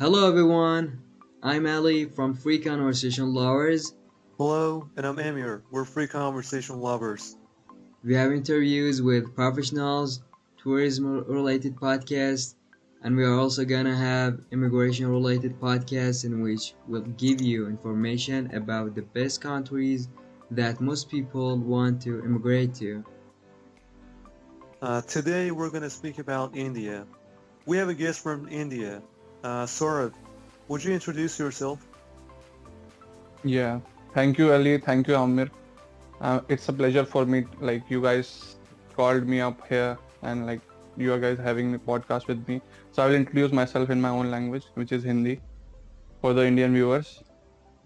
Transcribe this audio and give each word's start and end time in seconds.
Hello 0.00 0.28
everyone, 0.28 1.02
I'm 1.42 1.66
Ali 1.66 2.04
from 2.04 2.32
Free 2.32 2.60
Conversation 2.60 3.34
Lovers. 3.34 3.96
Hello, 4.36 4.88
and 4.96 5.04
I'm 5.04 5.18
Amir. 5.18 5.64
We're 5.72 5.84
Free 5.84 6.06
Conversation 6.06 6.78
Lovers. 6.78 7.36
We 8.04 8.14
have 8.14 8.30
interviews 8.30 9.02
with 9.02 9.34
professionals, 9.34 10.22
tourism 10.56 11.24
related 11.24 11.74
podcasts, 11.74 12.54
and 13.02 13.16
we 13.16 13.24
are 13.24 13.34
also 13.34 13.64
gonna 13.64 13.96
have 13.96 14.38
immigration 14.52 15.08
related 15.08 15.58
podcasts 15.58 16.24
in 16.24 16.42
which 16.42 16.74
we'll 16.86 17.02
give 17.02 17.42
you 17.42 17.66
information 17.66 18.54
about 18.54 18.94
the 18.94 19.02
best 19.02 19.40
countries 19.40 20.08
that 20.52 20.80
most 20.80 21.10
people 21.10 21.58
want 21.58 22.00
to 22.02 22.24
immigrate 22.24 22.72
to. 22.74 23.04
Uh, 24.80 25.00
today 25.00 25.50
we're 25.50 25.70
going 25.70 25.82
to 25.82 25.90
speak 25.90 26.20
about 26.20 26.56
India. 26.56 27.04
We 27.66 27.78
have 27.78 27.88
a 27.88 27.94
guest 27.94 28.22
from 28.22 28.48
India, 28.48 29.02
uh, 29.44 29.64
Saurav. 29.66 30.12
Would 30.68 30.84
you 30.84 30.92
introduce 30.92 31.38
yourself? 31.38 31.86
Yeah, 33.44 33.80
thank 34.14 34.38
you, 34.38 34.52
Ali. 34.52 34.78
Thank 34.78 35.08
you, 35.08 35.16
Amir. 35.16 35.50
Uh, 36.20 36.40
it's 36.48 36.68
a 36.68 36.72
pleasure 36.72 37.04
for 37.04 37.24
me. 37.24 37.44
Like 37.60 37.88
you 37.88 38.02
guys 38.02 38.56
called 38.96 39.26
me 39.26 39.40
up 39.40 39.66
here, 39.68 39.96
and 40.22 40.46
like 40.46 40.60
you 40.96 41.16
guys 41.18 41.38
having 41.38 41.74
a 41.74 41.78
podcast 41.78 42.26
with 42.26 42.46
me. 42.48 42.60
So 42.92 43.02
I 43.02 43.06
will 43.06 43.14
introduce 43.14 43.52
myself 43.52 43.90
in 43.90 44.00
my 44.00 44.10
own 44.10 44.30
language, 44.30 44.64
which 44.74 44.92
is 44.92 45.04
Hindi, 45.04 45.40
for 46.20 46.34
the 46.34 46.46
Indian 46.46 46.74
viewers. 46.74 47.16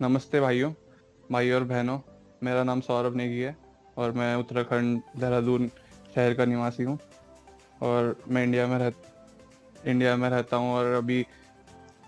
नमस्ते 0.01 0.41
भाइयों 0.41 0.73
भाई 1.33 1.51
और 1.57 1.65
बहनों 1.65 1.98
मेरा 2.43 2.62
नाम 2.65 2.81
सौरभ 2.81 3.17
नेगी 3.17 3.41
है 3.41 3.57
और 3.98 4.12
मैं 4.12 4.34
उत्तराखंड 4.37 5.01
देहरादून 5.21 5.69
शहर 6.15 6.34
का 6.34 6.45
निवासी 6.45 6.83
हूँ 6.83 6.98
और 7.89 8.17
मैं 8.29 8.43
इंडिया 8.45 8.67
में 8.67 8.79
रह 8.79 9.91
इंडिया 9.91 10.17
में 10.17 10.29
रहता 10.31 10.57
हूँ 10.57 10.73
और 10.75 10.87
अभी 10.95 11.25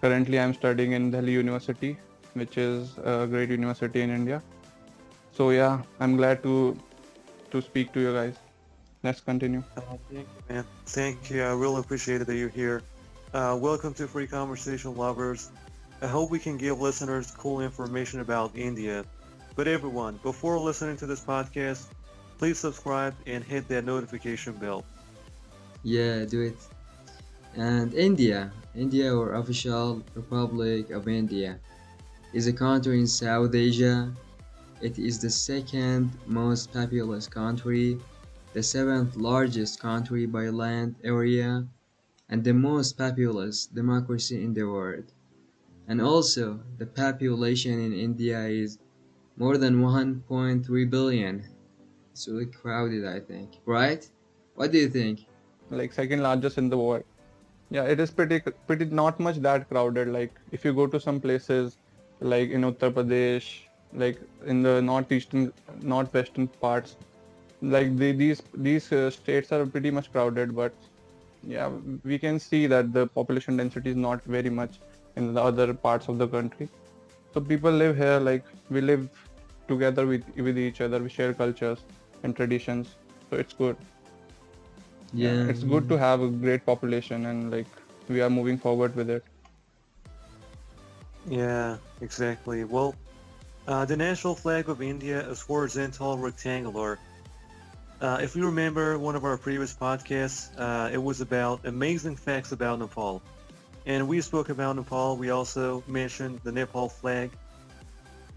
currently 0.04 0.38
I'm 0.38 0.52
studying 0.52 0.92
in 0.92 1.10
Delhi 1.10 1.32
University, 1.32 1.96
which 2.34 2.58
is 2.58 2.98
a 2.98 3.26
great 3.26 3.48
university 3.48 4.02
in 4.02 4.10
India. 4.10 4.42
So 5.32 5.48
yeah, 5.48 5.80
I'm 5.98 6.16
glad 6.18 6.42
to 6.42 6.76
to 7.52 7.62
speak 7.62 7.94
to 7.94 8.00
you 8.00 8.12
guys. 8.12 8.34
Let's 9.02 9.22
continue. 9.22 9.62
Uh, 9.76 9.80
thank 10.10 10.28
you, 10.34 10.42
man. 10.50 10.66
Thank 10.96 11.30
you. 11.30 11.42
I 11.44 11.54
really 11.54 11.80
appreciate 11.80 12.26
that 12.26 12.36
you're 12.36 12.56
here. 12.58 12.82
Uh, 13.32 13.56
welcome 13.58 13.94
to 13.94 14.06
Free 14.06 14.26
Conversation 14.26 14.94
Lovers. 14.94 15.50
I 16.02 16.06
hope 16.06 16.30
we 16.30 16.38
can 16.38 16.58
give 16.58 16.80
listeners 16.80 17.30
cool 17.30 17.62
information 17.62 18.20
about 18.20 18.52
India. 18.54 19.04
But 19.56 19.68
everyone, 19.68 20.20
before 20.22 20.58
listening 20.58 20.98
to 20.98 21.06
this 21.06 21.24
podcast, 21.24 21.86
please 22.36 22.58
subscribe 22.58 23.14
and 23.26 23.42
hit 23.42 23.68
that 23.68 23.86
notification 23.86 24.52
bell. 24.64 24.84
Yeah, 25.82 26.24
do 26.26 26.42
it. 26.42 26.58
And 27.56 27.94
India, 27.94 28.52
India 28.74 29.14
or 29.14 29.34
official 29.34 30.02
Republic 30.14 30.90
of 30.90 31.06
India, 31.06 31.60
is 32.32 32.48
a 32.48 32.52
country 32.52 32.98
in 32.98 33.06
South 33.06 33.54
Asia. 33.54 34.12
It 34.80 34.98
is 34.98 35.20
the 35.20 35.30
second 35.30 36.10
most 36.26 36.72
populous 36.72 37.28
country, 37.28 37.98
the 38.52 38.62
seventh 38.62 39.14
largest 39.16 39.78
country 39.78 40.26
by 40.26 40.48
land 40.48 40.96
area, 41.04 41.64
and 42.28 42.42
the 42.42 42.52
most 42.52 42.98
populous 42.98 43.66
democracy 43.66 44.42
in 44.42 44.52
the 44.52 44.64
world. 44.64 45.12
And 45.86 46.00
also, 46.00 46.60
the 46.78 46.86
population 46.86 47.78
in 47.78 47.92
India 47.92 48.46
is 48.48 48.78
more 49.36 49.58
than 49.58 49.80
1.3 49.80 50.90
billion. 50.90 51.44
It's 52.10 52.26
really 52.26 52.46
crowded, 52.46 53.06
I 53.06 53.20
think. 53.20 53.60
Right? 53.64 54.08
What 54.56 54.72
do 54.72 54.78
you 54.78 54.88
think? 54.88 55.26
Like 55.70 55.92
second 55.92 56.22
largest 56.22 56.58
in 56.58 56.68
the 56.68 56.78
world. 56.78 57.04
Yeah, 57.74 57.84
it 57.92 58.00
is 58.02 58.10
pretty 58.18 58.40
pretty 58.68 58.84
not 58.98 59.18
much 59.26 59.38
that 59.44 59.68
crowded. 59.68 60.08
Like 60.16 60.40
if 60.52 60.64
you 60.64 60.72
go 60.72 60.86
to 60.86 61.00
some 61.04 61.20
places 61.20 61.76
like 62.20 62.50
in 62.50 62.66
Uttar 62.66 62.90
Pradesh, 62.98 63.46
like 64.02 64.20
in 64.46 64.62
the 64.66 64.74
northeastern 64.88 65.52
northwestern 65.82 66.46
parts, 66.66 66.96
like 67.62 67.96
the, 68.02 68.12
these 68.12 68.42
these 68.68 68.92
uh, 68.92 69.10
states 69.10 69.50
are 69.50 69.66
pretty 69.66 69.90
much 69.90 70.12
crowded. 70.12 70.54
But 70.60 70.72
yeah, 71.42 71.68
we 72.04 72.18
can 72.18 72.38
see 72.38 72.66
that 72.74 72.92
the 72.92 73.06
population 73.08 73.56
density 73.56 73.90
is 73.90 73.96
not 73.96 74.22
very 74.36 74.54
much 74.60 74.78
in 75.16 75.34
the 75.34 75.42
other 75.42 75.74
parts 75.74 76.08
of 76.08 76.18
the 76.18 76.28
country. 76.28 76.68
So 77.32 77.40
people 77.40 77.72
live 77.72 77.96
here 77.96 78.20
like 78.20 78.44
we 78.70 78.82
live 78.92 79.08
together 79.66 80.06
with 80.06 80.30
with 80.36 80.62
each 80.68 80.80
other. 80.80 81.02
We 81.08 81.16
share 81.18 81.34
cultures 81.42 81.84
and 82.22 82.36
traditions. 82.36 82.94
So 83.30 83.44
it's 83.46 83.52
good. 83.64 83.76
Yeah. 85.14 85.46
it's 85.48 85.62
good 85.62 85.88
to 85.88 85.96
have 85.96 86.20
a 86.20 86.28
great 86.28 86.66
population 86.66 87.26
and 87.26 87.50
like 87.50 87.66
we 88.08 88.20
are 88.20 88.30
moving 88.30 88.58
forward 88.58 88.94
with 88.96 89.10
it. 89.10 89.24
Yeah, 91.26 91.78
exactly. 92.00 92.64
Well, 92.64 92.94
uh, 93.66 93.84
the 93.84 93.96
national 93.96 94.34
flag 94.34 94.68
of 94.68 94.82
India 94.82 95.26
is 95.28 95.40
horizontal 95.40 96.18
rectangular. 96.18 96.98
Uh, 98.00 98.18
if 98.20 98.36
you 98.36 98.44
remember 98.44 98.98
one 98.98 99.16
of 99.16 99.24
our 99.24 99.38
previous 99.38 99.74
podcasts, 99.74 100.50
uh, 100.58 100.90
it 100.92 101.02
was 101.02 101.20
about 101.20 101.64
amazing 101.64 102.16
facts 102.16 102.52
about 102.52 102.78
Nepal. 102.78 103.22
And 103.86 104.08
we 104.08 104.20
spoke 104.20 104.48
about 104.48 104.76
Nepal. 104.76 105.16
We 105.16 105.30
also 105.30 105.82
mentioned 105.86 106.40
the 106.42 106.52
Nepal 106.52 106.88
flag, 106.88 107.30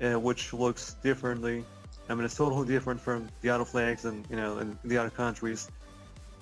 uh, 0.01 0.19
which 0.19 0.53
looks 0.53 0.93
differently. 1.03 1.65
I 2.09 2.15
mean, 2.15 2.23
it's 2.23 2.35
totally 2.35 2.67
different 2.67 3.01
from 3.01 3.27
the 3.41 3.49
other 3.49 3.65
flags 3.65 4.05
and, 4.05 4.25
you 4.29 4.37
know, 4.37 4.59
in 4.59 4.77
the 4.85 4.97
other 4.97 5.09
countries. 5.09 5.69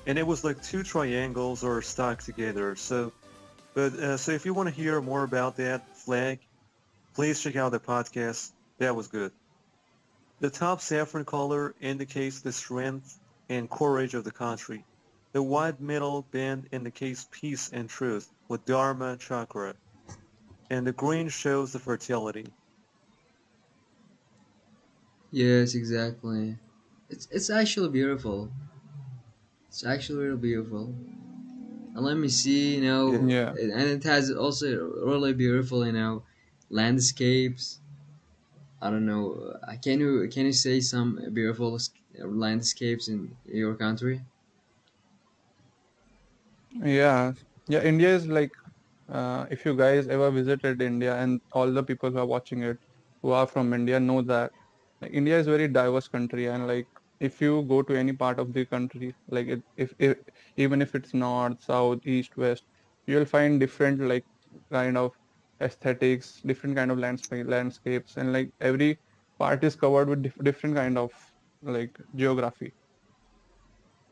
And 0.08 0.18
it 0.18 0.24
was 0.28 0.44
like 0.44 0.62
two 0.62 0.84
triangles 0.84 1.64
or 1.64 1.82
stuck 1.82 2.22
together. 2.24 2.76
So, 2.76 3.14
but, 3.76 3.94
uh, 3.94 4.18
so 4.18 4.32
if 4.34 4.46
you 4.46 4.54
want 4.54 4.70
to 4.70 4.76
hear 4.76 5.02
more 5.02 5.24
about 5.24 5.58
that 5.58 5.96
flag, 5.96 6.48
please 7.16 7.42
check 7.42 7.56
out 7.58 7.72
the 7.72 7.80
podcast. 7.82 8.54
That 8.80 8.96
was 8.96 9.08
good. 9.10 9.34
The 10.40 10.50
top 10.50 10.80
saffron 10.80 11.26
color 11.26 11.76
indicates 11.78 12.40
the 12.42 12.54
strength 12.54 13.20
and 13.50 13.70
courage 13.70 14.14
of 14.14 14.24
the 14.24 14.32
country. 14.32 14.88
The 15.34 15.44
white 15.44 15.82
middle 15.82 16.22
band 16.22 16.70
indicates 16.72 17.28
peace 17.30 17.68
and 17.68 17.90
truth 17.90 18.32
with 18.48 18.64
Dharma 18.64 19.18
chakra. 19.18 19.76
And 20.70 20.88
the 20.88 20.94
green 20.94 21.30
shows 21.30 21.74
the 21.74 21.80
fertility. 21.80 22.56
Yes, 25.32 25.76
exactly. 25.76 26.58
It's 27.10 27.28
it's 27.32 27.50
actually 27.50 27.90
beautiful. 27.90 28.52
It's 29.76 29.84
actually 29.84 30.20
really 30.26 30.38
beautiful. 30.38 30.96
And 31.96 32.04
let 32.04 32.18
me 32.18 32.28
see, 32.28 32.76
you 32.76 32.82
know, 32.82 33.30
Yeah. 33.30 33.56
and 33.56 33.72
it 33.90 34.04
has 34.04 34.32
also 34.32 34.68
really 35.06 35.34
beautiful, 35.34 35.86
you 35.86 35.94
know, 35.94 36.24
landscapes. 36.70 37.80
I 38.82 38.90
don't 38.90 39.06
know. 39.06 39.34
uh, 39.64 39.76
Can 39.82 40.00
you 40.00 40.30
can 40.30 40.46
you 40.46 40.54
say 40.54 40.80
some 40.80 41.20
beautiful 41.34 41.78
landscapes 42.20 43.08
in 43.08 43.38
your 43.46 43.76
country? 43.76 44.22
Yeah, 46.72 47.34
yeah. 47.68 47.84
India 47.84 48.10
is 48.16 48.28
like, 48.28 48.52
uh, 49.10 49.46
if 49.52 49.66
you 49.66 49.76
guys 49.76 50.08
ever 50.08 50.32
visited 50.32 50.82
India, 50.82 51.16
and 51.18 51.42
all 51.52 51.72
the 51.72 51.84
people 51.84 52.12
who 52.12 52.18
are 52.20 52.26
watching 52.26 52.64
it, 52.64 52.78
who 53.22 53.32
are 53.32 53.48
from 53.48 53.74
India, 53.74 54.00
know 54.00 54.22
that 54.24 54.52
like, 55.02 55.12
India 55.12 55.40
is 55.40 55.48
a 55.48 55.52
very 55.52 55.68
diverse 55.68 56.08
country, 56.08 56.48
and 56.48 56.68
like 56.68 56.90
if 57.20 57.42
you 57.42 57.64
go 57.64 57.82
to 57.84 57.96
any 57.96 58.14
part 58.14 58.40
of 58.40 58.54
the 58.54 58.66
country, 58.66 59.14
like 59.28 59.48
it, 59.48 59.64
if, 59.78 59.94
if 60.00 60.18
even 60.58 60.82
if 60.82 60.96
it's 60.96 61.14
north, 61.14 61.62
south, 61.64 62.00
east, 62.06 62.38
west, 62.38 62.64
you'll 63.08 63.26
find 63.26 63.60
different 63.60 64.00
like 64.02 64.26
kind 64.72 64.98
of 64.98 65.12
aesthetics, 65.62 66.42
different 66.46 66.76
kind 66.76 66.92
of 66.92 67.00
landscape 67.00 67.48
landscapes, 67.48 68.18
and 68.18 68.34
like 68.34 68.52
every 68.62 69.00
part 69.40 69.64
is 69.64 69.76
covered 69.76 70.10
with 70.10 70.24
dif- 70.24 70.44
different 70.44 70.76
kind 70.76 70.98
of 70.98 71.12
like 71.62 71.98
geography. 72.16 72.74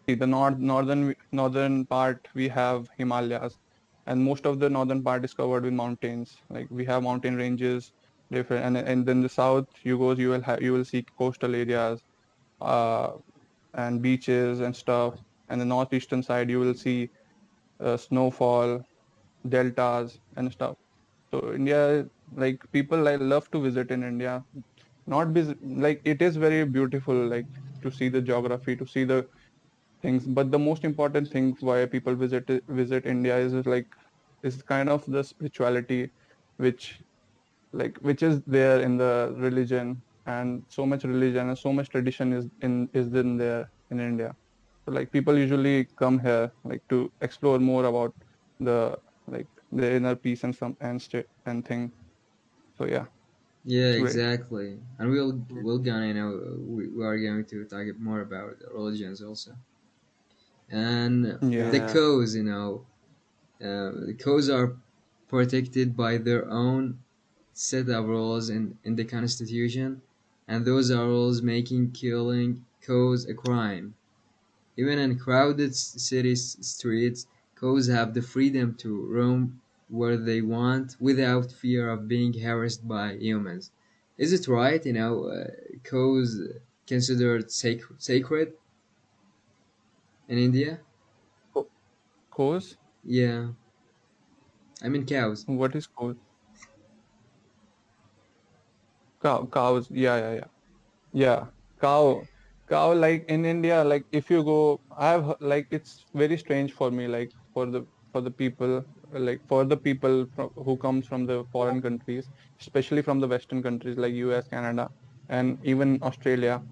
The 0.07 0.25
north 0.25 0.59
northern 0.59 1.13
northern 1.33 1.85
part 1.85 2.29
we 2.33 2.47
have 2.47 2.87
Himalayas, 2.97 3.59
and 4.05 4.23
most 4.23 4.45
of 4.45 4.59
the 4.59 4.69
northern 4.69 5.03
part 5.03 5.25
is 5.25 5.33
covered 5.33 5.63
with 5.65 5.73
mountains. 5.73 6.33
Like 6.49 6.67
we 6.69 6.85
have 6.85 7.03
mountain 7.03 7.35
ranges, 7.35 7.91
different, 8.31 8.63
and 8.65 8.77
and 8.77 9.05
then 9.05 9.19
the 9.21 9.27
south 9.27 9.65
you 9.83 9.97
go, 9.97 10.11
you 10.13 10.29
will 10.29 10.41
have 10.41 10.61
you 10.61 10.71
will 10.71 10.85
see 10.85 11.03
coastal 11.17 11.53
areas, 11.53 12.01
and 13.73 14.01
beaches 14.01 14.59
and 14.59 14.75
stuff. 14.75 15.15
And 15.49 15.61
the 15.61 15.65
northeastern 15.65 16.23
side 16.23 16.49
you 16.49 16.59
will 16.59 16.73
see 16.73 17.09
uh, 17.79 17.97
snowfall, 17.97 18.81
deltas 19.47 20.19
and 20.35 20.51
stuff. 20.51 20.75
So 21.33 21.53
India, 21.53 22.05
like 22.35 22.61
people 22.71 23.01
like 23.01 23.19
love 23.21 23.49
to 23.51 23.61
visit 23.61 23.91
in 23.91 24.03
India. 24.03 24.43
Not 25.07 25.29
vis- 25.29 25.55
like 25.63 26.01
it 26.05 26.21
is 26.21 26.37
very 26.37 26.65
beautiful, 26.65 27.15
like 27.27 27.47
to 27.83 27.91
see 27.91 28.09
the 28.09 28.21
geography, 28.21 28.75
to 28.77 28.87
see 28.87 29.03
the 29.05 29.27
things 30.01 30.27
but 30.27 30.51
the 30.51 30.59
most 30.59 30.83
important 30.83 31.29
thing 31.31 31.55
why 31.61 31.85
people 31.85 32.15
visit 32.15 32.49
visit 32.67 33.05
india 33.05 33.37
is 33.37 33.53
like 33.65 33.87
is 34.43 34.61
kind 34.63 34.89
of 34.89 35.05
the 35.15 35.23
spirituality 35.23 36.11
which 36.57 37.01
like 37.73 37.97
which 38.01 38.23
is 38.23 38.41
there 38.45 38.81
in 38.81 38.97
the 38.97 39.33
religion 39.37 40.01
and 40.25 40.63
so 40.69 40.85
much 40.85 41.03
religion 41.03 41.49
and 41.49 41.57
so 41.57 41.73
much 41.73 41.89
tradition 41.89 42.33
is 42.33 42.49
in 42.61 42.89
is 42.93 43.07
in 43.13 43.37
there 43.37 43.71
in 43.91 43.99
india 43.99 44.35
so 44.85 44.91
like 44.91 45.11
people 45.11 45.37
usually 45.37 45.85
come 45.97 46.19
here 46.19 46.51
like 46.63 46.83
to 46.89 47.11
explore 47.21 47.59
more 47.59 47.85
about 47.85 48.13
the 48.59 48.97
like 49.27 49.49
the 49.71 49.91
inner 49.97 50.15
peace 50.15 50.43
and 50.43 50.55
some 50.55 50.75
and 50.81 51.01
and 51.45 51.65
thing. 51.65 51.93
So 52.77 52.85
yeah, 52.85 53.07
Yeah, 53.65 53.91
exactly. 53.91 54.79
And 54.97 55.09
we'll 55.11 55.45
we'll 55.49 55.79
gonna 55.79 56.07
you 56.07 56.13
know 56.13 56.57
we, 56.59 56.87
we 56.89 57.03
are 57.03 57.17
going 57.17 57.45
to 57.45 57.65
talk 57.65 57.87
more 57.97 58.21
about 58.21 58.59
the 58.59 58.67
religions 58.69 59.21
also. 59.21 59.57
And 60.69 61.25
Yeah. 61.41 61.69
the 61.69 61.81
cows, 61.85 62.35
you 62.35 62.43
know, 62.43 62.85
uh, 63.61 63.91
the 64.07 64.17
cows 64.19 64.49
are 64.49 64.77
protected 65.27 65.95
by 65.97 66.17
their 66.17 66.49
own 66.49 67.03
set 67.53 67.89
of 67.89 68.07
rules 68.07 68.49
in, 68.49 68.79
in 68.83 68.95
the 68.95 69.05
constitution, 69.05 70.03
and 70.47 70.65
those 70.65 70.91
are 70.91 71.07
rules 71.07 71.41
making 71.41 71.91
killing 71.91 72.65
cows 72.81 73.25
a 73.27 73.33
crime. 73.33 73.95
Even 74.77 74.99
in 74.99 75.17
crowded 75.17 75.75
city 75.75 76.35
streets, 76.35 77.25
cows 77.55 77.87
have 77.87 78.13
the 78.13 78.21
freedom 78.21 78.75
to 78.75 79.05
roam 79.07 79.61
where 79.87 80.17
they 80.17 80.41
want 80.43 80.95
without 80.99 81.51
fear 81.51 81.89
of 81.89 82.07
being 82.07 82.33
harassed 82.33 82.87
by 82.87 83.15
humans. 83.17 83.71
Is 84.17 84.31
it 84.33 84.47
right, 84.47 84.85
you 84.85 84.93
know, 84.93 85.25
uh, 85.25 85.47
cows 85.83 86.39
considered 86.87 87.51
sac- 87.51 87.81
sacred 87.99 88.53
in 90.27 90.37
India? 90.37 90.81
Cows? 92.35 92.77
Yeah, 93.03 93.53
I 94.83 94.89
mean 94.89 95.05
cows. 95.07 95.47
What 95.47 95.73
is 95.75 95.87
cows? 95.87 96.17
Cow, 99.23 99.45
cows. 99.51 99.87
Yeah, 99.91 100.17
yeah, 100.17 100.33
yeah. 100.35 100.47
Yeah, 101.13 101.45
cow. 101.81 102.27
Cow, 102.69 102.93
like 102.93 103.25
in 103.29 103.45
India, 103.45 103.83
like 103.83 104.05
if 104.11 104.29
you 104.29 104.43
go, 104.43 104.81
I 104.97 105.09
have 105.11 105.35
like 105.41 105.67
it's 105.71 106.05
very 106.13 106.37
strange 106.37 106.73
for 106.73 106.91
me, 106.91 107.07
like 107.07 107.31
for 107.53 107.65
the 107.67 107.85
for 108.13 108.21
the 108.21 108.31
people, 108.31 108.83
like 109.11 109.41
for 109.47 109.65
the 109.65 109.77
people 109.77 110.25
from, 110.35 110.49
who 110.55 110.77
comes 110.77 111.07
from 111.07 111.25
the 111.25 111.45
foreign 111.51 111.81
countries, 111.81 112.29
especially 112.61 113.01
from 113.01 113.19
the 113.19 113.27
Western 113.27 113.63
countries 113.63 113.97
like 113.97 114.13
US, 114.15 114.47
Canada, 114.47 114.89
and 115.29 115.59
even 115.63 115.99
Australia. 116.03 116.63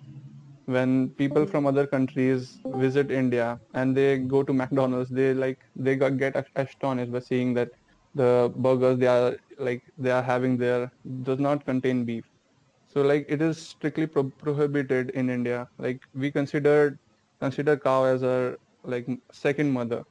When 0.66 1.12
people 1.16 1.46
from 1.46 1.68
other 1.68 1.88
countries 1.88 2.60
visit 2.74 3.12
India 3.12 3.60
and 3.74 3.96
they 3.98 4.18
go 4.20 4.44
to 4.44 4.54
McDonald's, 4.54 5.10
they 5.10 5.34
like 5.34 5.60
they 5.76 5.96
get 5.98 6.36
as- 6.36 6.46
astonished 6.56 7.12
by 7.12 7.20
seeing 7.20 7.54
that 7.56 7.70
the 8.16 8.52
burgers 8.56 8.98
they 9.00 9.08
are 9.08 9.38
like 9.60 9.84
they 9.98 10.12
are 10.12 10.24
having 10.24 10.58
there 10.58 10.92
does 11.24 11.40
not 11.40 11.66
contain 11.66 12.06
beef 12.06 12.31
so 12.92 13.02
like 13.02 13.26
it 13.30 13.42
is 13.42 13.58
strictly 13.70 14.08
pro- 14.08 14.32
prohibited 14.40 15.12
in 15.12 15.30
India. 15.30 15.66
Like 15.78 16.00
we 16.14 16.32
considered 16.32 16.98
consider 17.40 17.78
cow 17.78 18.04
as 18.06 18.24
our 18.24 18.58
like 18.84 19.08
second 19.32 19.72
mother, 19.72 20.04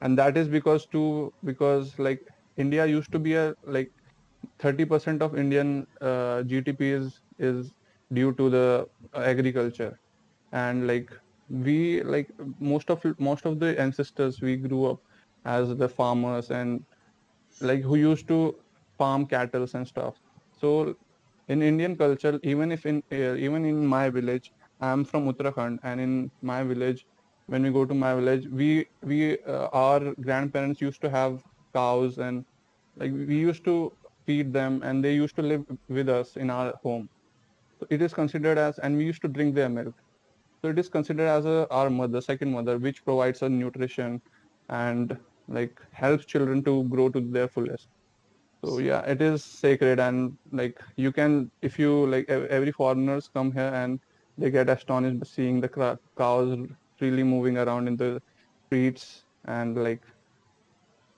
and 0.00 0.18
that 0.18 0.36
is 0.36 0.48
because 0.48 0.86
too 0.92 1.32
because 1.44 1.98
like 1.98 2.20
India 2.56 2.86
used 2.86 3.12
to 3.12 3.18
be 3.18 3.34
a 3.34 3.54
like 3.64 3.90
30% 4.58 5.22
of 5.22 5.36
Indian 5.36 5.86
uh, 6.00 6.42
GDP 6.44 6.90
is 6.90 7.20
is 7.38 7.72
due 8.12 8.34
to 8.34 8.50
the 8.50 8.86
agriculture, 9.14 9.98
and 10.52 10.86
like 10.86 11.10
we 11.48 12.02
like 12.02 12.28
most 12.60 12.90
of 12.90 13.04
most 13.18 13.46
of 13.46 13.60
the 13.60 13.78
ancestors 13.80 14.40
we 14.42 14.56
grew 14.56 14.86
up 14.86 14.98
as 15.44 15.76
the 15.76 15.88
farmers 15.88 16.50
and 16.50 16.80
like 17.60 17.82
who 17.82 17.96
used 17.96 18.28
to 18.28 18.54
farm 18.98 19.26
cattle 19.26 19.66
and 19.74 19.86
stuff. 19.88 20.14
So 20.52 20.94
in 21.48 21.62
Indian 21.62 21.96
culture, 21.96 22.38
even 22.42 22.72
if 22.72 22.86
in 22.86 23.02
uh, 23.12 23.34
even 23.46 23.64
in 23.64 23.86
my 23.86 24.08
village, 24.10 24.52
I'm 24.80 25.04
from 25.04 25.26
Uttarakhand, 25.32 25.78
and 25.82 26.00
in 26.00 26.30
my 26.42 26.62
village, 26.64 27.06
when 27.46 27.62
we 27.62 27.70
go 27.70 27.84
to 27.84 27.94
my 27.94 28.14
village, 28.14 28.46
we 28.50 28.86
we 29.02 29.38
uh, 29.44 29.68
our 29.72 30.14
grandparents 30.28 30.80
used 30.80 31.00
to 31.02 31.10
have 31.10 31.40
cows 31.74 32.18
and 32.18 32.44
like 32.96 33.12
we 33.12 33.38
used 33.38 33.64
to 33.66 33.92
feed 34.26 34.52
them, 34.52 34.82
and 34.84 35.04
they 35.04 35.14
used 35.14 35.36
to 35.36 35.42
live 35.42 35.64
with 35.88 36.08
us 36.08 36.36
in 36.36 36.50
our 36.50 36.74
home. 36.82 37.08
So 37.80 37.86
it 37.90 38.02
is 38.02 38.12
considered 38.14 38.58
as, 38.58 38.78
and 38.78 38.96
we 38.96 39.04
used 39.04 39.22
to 39.22 39.28
drink 39.28 39.54
their 39.54 39.68
milk. 39.68 39.94
So 40.62 40.70
it 40.70 40.78
is 40.78 40.88
considered 40.88 41.28
as 41.28 41.46
a 41.46 41.66
our 41.70 41.90
mother, 41.90 42.20
second 42.20 42.52
mother, 42.52 42.78
which 42.78 43.04
provides 43.04 43.42
us 43.42 43.50
nutrition 43.50 44.20
and 44.68 45.18
like 45.48 45.80
helps 45.92 46.26
children 46.26 46.64
to 46.64 46.84
grow 46.88 47.08
to 47.10 47.20
their 47.20 47.48
fullest. 47.48 47.88
So 48.64 48.78
yeah, 48.78 49.00
it 49.02 49.20
is 49.22 49.44
sacred 49.44 50.00
and 50.00 50.36
like 50.50 50.78
you 50.96 51.12
can 51.12 51.50
if 51.62 51.78
you 51.78 52.06
like 52.06 52.28
every 52.28 52.72
foreigners 52.72 53.28
come 53.28 53.52
here 53.52 53.72
and 53.82 54.00
they 54.36 54.50
get 54.50 54.68
astonished 54.68 55.20
by 55.20 55.26
seeing 55.26 55.60
the 55.60 55.98
cows 56.18 56.58
freely 56.98 57.22
moving 57.22 57.58
around 57.58 57.88
in 57.88 57.96
the 57.96 58.20
streets 58.66 59.24
and 59.46 59.76
like 59.82 60.04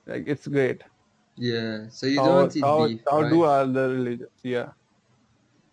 like 0.07 0.25
it's 0.27 0.47
great. 0.47 0.83
Yeah, 1.37 1.89
so 1.89 2.07
you 2.07 2.21
don't 2.21 2.55
eat 2.57 2.65
cow 2.65 2.77
beef, 2.77 3.03
cow 3.09 3.23
do 3.23 3.43
right? 3.43 3.43
are 3.43 3.67
the 3.67 3.89
religions. 3.89 4.41
Yeah, 4.43 4.71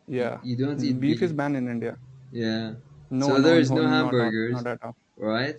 yeah. 0.08 0.42
You 0.44 0.56
don't 0.58 0.84
eat 0.84 1.00
Beef 1.00 1.22
is 1.22 1.34
banned 1.34 1.58
in 1.58 1.68
India. 1.68 1.98
Yeah. 2.32 2.76
No, 3.10 3.28
So 3.28 3.42
there 3.42 3.60
is 3.60 3.72
no, 3.72 3.82
no 3.82 3.88
hamburgers, 3.88 4.48
not 4.48 4.68
at 4.68 4.84
all. 4.84 4.96
right? 5.18 5.56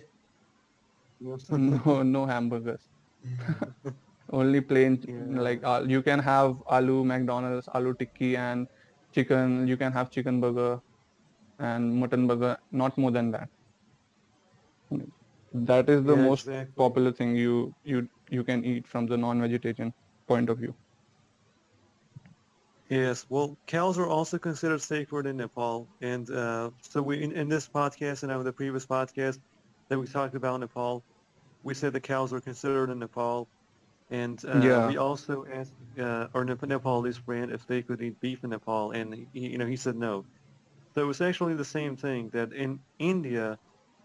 No, 1.49 2.03
no 2.03 2.25
hamburgers. 2.25 2.89
Only 4.31 4.61
plain 4.61 5.01
Yeah. 5.07 5.45
like 5.45 5.63
uh, 5.63 5.83
you 5.87 6.01
can 6.01 6.19
have 6.19 6.55
aloo 6.69 7.03
McDonald's, 7.05 7.67
aloo 7.73 7.93
tikki 7.97 8.35
and 8.37 8.67
chicken. 9.13 9.67
You 9.67 9.77
can 9.77 9.91
have 9.93 10.09
chicken 10.11 10.39
burger 10.41 10.79
and 11.59 11.95
mutton 11.95 12.27
burger. 12.27 12.57
Not 12.71 12.97
more 12.97 13.11
than 13.11 13.31
that. 13.31 13.49
That 15.53 15.89
is 15.89 16.03
the 16.03 16.15
Yeah, 16.15 16.27
most 16.27 16.47
exactly. 16.49 16.75
popular 16.77 17.11
thing 17.11 17.35
you 17.35 17.73
you 17.83 18.07
you 18.29 18.43
can 18.43 18.63
eat 18.65 18.87
from 18.87 19.07
the 19.07 19.17
non-vegetarian 19.17 19.93
point 20.27 20.49
of 20.49 20.57
view. 20.59 20.75
Yes, 22.89 23.25
well, 23.29 23.57
cows 23.67 23.97
are 23.97 24.07
also 24.07 24.37
considered 24.39 24.81
sacred 24.81 25.25
in 25.27 25.37
Nepal, 25.37 25.89
and 26.01 26.29
uh, 26.29 26.71
so 26.81 27.01
we 27.01 27.21
in, 27.23 27.31
in 27.31 27.47
this 27.49 27.67
podcast 27.69 28.23
and 28.23 28.31
over 28.31 28.43
the 28.43 28.53
previous 28.53 28.85
podcast 28.85 29.39
that 29.89 29.99
we 29.99 30.07
talked 30.07 30.35
about 30.35 30.59
Nepal, 30.59 31.05
we 31.63 31.73
said 31.73 31.93
the 31.93 32.01
cows 32.01 32.33
are 32.33 32.41
considered 32.41 32.89
in 32.89 32.99
Nepal, 32.99 33.49
and 34.09 34.43
uh, 34.45 34.79
Yeah. 34.79 34.85
we 34.85 34.97
also 34.97 35.45
asked 35.45 35.75
uh, 35.99 36.27
our 36.33 36.43
Nep- 36.45 36.63
Nepalese 36.67 37.17
friend 37.17 37.51
if 37.51 37.65
they 37.67 37.81
could 37.83 38.01
eat 38.01 38.19
beef 38.19 38.43
in 38.43 38.51
Nepal, 38.51 38.91
and 38.91 39.13
he, 39.13 39.27
you 39.33 39.57
know 39.57 39.65
he 39.65 39.75
said 39.77 39.95
no. 39.95 40.25
So 40.95 41.09
it's 41.09 41.21
actually 41.21 41.55
the 41.55 41.65
same 41.65 41.95
thing 41.95 42.29
that 42.31 42.53
in 42.53 42.79
India, 42.99 43.59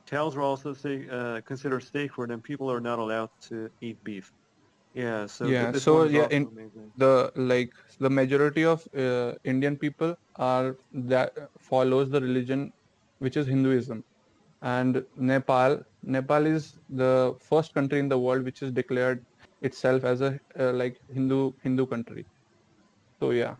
cows 0.06 0.36
are 0.36 0.42
also 0.42 0.72
say, 0.74 1.08
uh, 1.08 1.40
considered 1.42 1.82
sacred, 1.84 2.30
and 2.30 2.42
people 2.42 2.70
are 2.70 2.80
not 2.80 2.98
allowed 2.98 3.30
to 3.48 3.70
eat 3.80 4.02
beef. 4.04 4.32
Yeah, 4.94 5.26
so 5.26 5.54
Yeah, 5.54 5.72
so 5.72 6.04
yeah, 6.04 6.26
in 6.30 6.48
amazing. 6.48 6.92
the 6.96 7.32
like 7.36 7.70
the 7.98 8.10
majority 8.10 8.64
of 8.64 8.86
uh, 8.96 9.32
Indian 9.44 9.76
people 9.76 10.16
are 10.36 10.76
that 10.92 11.32
follows 11.58 12.10
the 12.10 12.20
religion 12.20 12.72
which 13.18 13.36
is 13.36 13.46
Hinduism, 13.46 14.04
and 14.62 15.04
Nepal 15.16 15.82
Nepal 16.02 16.46
is 16.46 16.78
the 16.88 17.34
first 17.40 17.74
country 17.74 17.98
in 17.98 18.08
the 18.08 18.18
world 18.18 18.44
which 18.44 18.62
is 18.62 18.72
declared 18.72 19.24
itself 19.62 20.04
as 20.04 20.20
a 20.22 20.38
uh, 20.58 20.72
like 20.72 20.98
Hindu 21.08 21.52
Hindu 21.62 21.86
country. 21.86 22.26
So 23.20 23.30
yeah, 23.30 23.56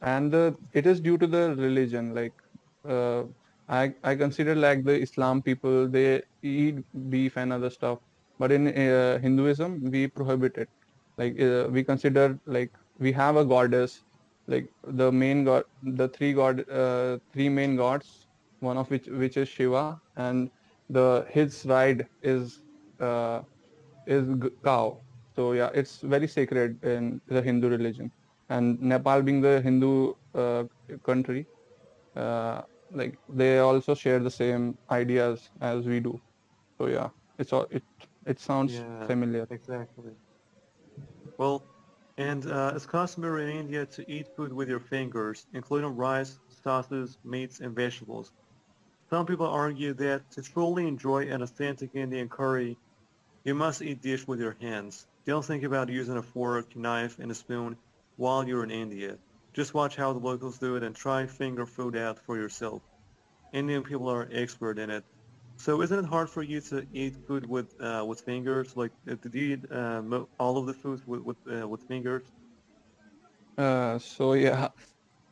and 0.00 0.32
the, 0.32 0.56
it 0.72 0.86
is 0.86 1.00
due 1.00 1.18
to 1.18 1.26
the 1.26 1.54
religion. 1.56 2.14
Like 2.14 2.34
uh, 2.88 3.24
I 3.68 3.94
I 4.02 4.14
consider 4.16 4.54
like 4.54 4.84
the 4.84 5.00
Islam 5.00 5.42
people 5.42 5.88
they 5.88 6.22
eat 6.42 6.76
beef 7.10 7.36
and 7.36 7.52
other 7.52 7.70
stuff, 7.70 7.98
but 8.38 8.52
in 8.52 8.68
uh, 8.68 9.18
Hinduism 9.18 9.80
we 9.90 10.08
prohibit 10.08 10.56
it. 10.56 10.68
Like 11.18 11.40
uh, 11.40 11.68
we 11.70 11.84
consider 11.84 12.38
like 12.46 12.72
we 12.98 13.12
have 13.12 13.36
a 13.36 13.44
goddess, 13.44 14.04
like 14.46 14.68
the 14.84 15.12
main 15.12 15.44
god, 15.44 15.64
the 15.82 16.08
three 16.08 16.32
god, 16.32 16.68
uh, 16.70 17.18
three 17.32 17.48
main 17.48 17.76
gods, 17.76 18.28
one 18.60 18.78
of 18.78 18.90
which 18.90 19.06
which 19.08 19.36
is 19.36 19.48
Shiva, 19.48 19.98
and 20.16 20.50
the 20.88 21.26
his 21.30 21.64
ride 21.66 22.06
is 22.22 22.62
uh, 23.00 23.42
is 24.06 24.28
cow. 24.64 25.02
So 25.34 25.52
yeah, 25.52 25.70
it's 25.74 26.00
very 26.00 26.26
sacred 26.28 26.82
in 26.84 27.20
the 27.26 27.42
Hindu 27.42 27.68
religion. 27.68 28.12
And 28.48 28.80
Nepal 28.80 29.22
being 29.22 29.40
the 29.40 29.60
Hindu 29.60 30.12
uh, 30.34 30.64
country, 31.04 31.48
uh, 32.16 32.62
like 32.90 33.18
they 33.28 33.58
also 33.58 33.94
share 33.94 34.18
the 34.20 34.30
same 34.30 34.78
ideas 34.90 35.50
as 35.60 35.86
we 35.86 36.00
do. 36.00 36.20
So 36.78 36.86
yeah, 36.86 37.10
it's 37.38 37.52
all 37.52 37.66
it 37.70 37.84
it 38.26 38.38
sounds 38.40 38.84
Yeah, 38.84 39.06
familiar. 39.06 39.48
exactly. 39.50 40.12
Well, 41.38 41.64
and 42.16 42.46
uh, 42.46 42.72
it's 42.74 42.86
customary 42.86 43.44
in 43.50 43.56
India 43.58 43.86
to 43.86 44.10
eat 44.10 44.28
food 44.28 44.52
with 44.52 44.68
your 44.68 44.80
fingers, 44.80 45.46
including 45.52 45.96
rice, 45.96 46.38
sauces, 46.48 47.18
meats, 47.24 47.60
and 47.60 47.74
vegetables. 47.74 48.32
Some 49.10 49.26
people 49.26 49.46
argue 49.46 49.92
that 49.94 50.30
to 50.32 50.42
truly 50.42 50.86
enjoy 50.86 51.28
an 51.28 51.42
authentic 51.42 51.94
Indian 51.94 52.28
curry, 52.28 52.78
you 53.44 53.54
must 53.54 53.82
eat 53.82 54.02
dish 54.02 54.26
with 54.26 54.40
your 54.40 54.56
hands. 54.60 55.06
Don't 55.26 55.44
think 55.44 55.62
about 55.64 55.88
using 55.88 56.16
a 56.16 56.22
fork, 56.22 56.76
knife, 56.76 57.18
and 57.18 57.30
a 57.30 57.34
spoon 57.34 57.78
while 58.16 58.46
you're 58.46 58.64
in 58.64 58.70
India. 58.70 59.18
Just 59.54 59.74
watch 59.74 59.96
how 59.96 60.12
the 60.12 60.18
locals 60.18 60.58
do 60.58 60.76
it 60.76 60.82
and 60.82 60.94
try 60.94 61.26
finger 61.26 61.66
food 61.66 61.96
out 61.96 62.18
for 62.18 62.36
yourself. 62.36 62.82
Indian 63.52 63.82
people 63.82 64.08
are 64.08 64.28
expert 64.32 64.78
in 64.78 64.90
it. 64.90 65.04
So 65.56 65.80
isn't 65.82 65.98
it 66.04 66.06
hard 66.06 66.30
for 66.30 66.42
you 66.42 66.60
to 66.60 66.86
eat 66.92 67.16
food 67.16 67.46
with 67.46 67.74
uh, 67.80 68.04
with 68.06 68.20
fingers? 68.20 68.76
Like, 68.76 68.92
uh, 69.10 69.16
did 69.16 69.34
you 69.34 69.54
eat 69.54 69.70
uh, 69.70 70.24
all 70.38 70.58
of 70.58 70.66
the 70.66 70.74
foods 70.74 71.06
with 71.06 71.20
with, 71.22 71.38
uh, 71.50 71.68
with 71.68 71.82
fingers? 71.82 72.24
Uh, 73.58 73.98
so 73.98 74.32
yeah, 74.34 74.68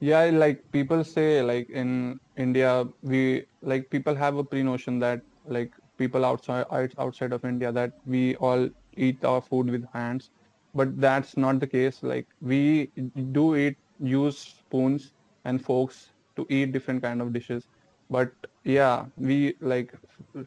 yeah, 0.00 0.24
like 0.32 0.64
people 0.72 1.04
say 1.04 1.42
like 1.42 1.68
in 1.70 2.18
India, 2.36 2.84
we 3.02 3.44
like 3.62 3.90
people 3.90 4.14
have 4.14 4.36
a 4.36 4.44
pre-notion 4.44 4.98
that 5.00 5.20
like 5.44 5.72
people 5.98 6.24
outside 6.24 6.66
outside 6.98 7.32
of 7.32 7.44
India 7.44 7.72
that 7.72 7.92
we 8.04 8.36
all 8.36 8.68
eat 8.96 9.24
our 9.24 9.40
food 9.40 9.70
with 9.70 9.84
hands, 9.92 10.30
but 10.74 11.00
that's 11.00 11.36
not 11.36 11.60
the 11.60 11.66
case. 11.66 12.02
Like 12.02 12.28
we 12.40 12.86
do 13.32 13.56
eat 13.56 13.76
use 13.98 14.38
spoons 14.38 15.12
and 15.44 15.62
forks 15.64 16.12
to 16.36 16.46
eat 16.48 16.72
different 16.72 17.02
kind 17.02 17.20
of 17.22 17.32
dishes, 17.32 17.68
but 18.10 18.32
yeah, 18.64 19.06
we 19.16 19.54
like 19.60 19.94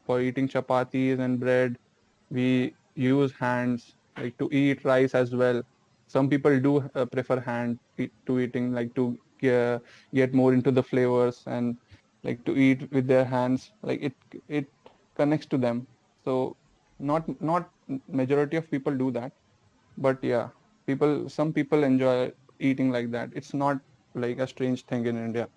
for 0.06 0.22
eating 0.22 0.48
chapatis 0.48 1.20
and 1.20 1.40
bread, 1.40 1.78
we 2.30 2.76
use 2.96 3.34
hands 3.34 3.96
like 4.18 4.38
to 4.38 4.50
eat 4.52 4.84
rice 4.86 5.14
as 5.16 5.36
well. 5.36 5.64
Some 6.08 6.30
people 6.30 6.60
do 6.60 6.90
uh, 6.96 7.06
prefer 7.06 7.40
hand 7.40 7.80
to 8.28 8.40
eating 8.40 8.74
like 8.74 8.94
to 8.96 9.18
uh, 9.50 9.80
get 10.14 10.34
more 10.34 10.54
into 10.54 10.72
the 10.72 10.84
flavors 10.84 11.44
and 11.48 11.78
like 12.24 12.44
to 12.46 12.56
eat 12.58 12.92
with 12.92 13.08
their 13.08 13.26
hands. 13.26 13.72
Like 13.84 14.02
it 14.04 14.16
it 14.48 14.68
connects 15.16 15.48
to 15.48 15.58
them. 15.58 15.88
So 16.26 16.58
not 17.00 17.42
not 17.42 17.73
majority 18.08 18.58
of 18.58 18.70
people 18.70 18.96
do 18.96 19.12
that. 19.12 19.32
But 19.98 20.24
yeah 20.24 20.50
people 20.86 21.30
some 21.30 21.54
people 21.54 21.84
enjoy 21.84 22.32
eating 22.60 22.92
like 22.92 23.12
that. 23.12 23.30
It's 23.34 23.54
not 23.54 23.80
like 24.16 24.40
a 24.40 24.48
strange 24.48 24.86
thing 24.86 25.06
in 25.06 25.18
india 25.18 25.48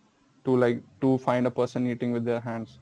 to 0.45 0.57
like 0.57 0.83
to 1.01 1.19
find 1.19 1.47
a 1.47 1.51
person 1.51 1.87
eating 1.87 2.13
with 2.13 2.25
their 2.25 2.41
hands. 2.41 2.79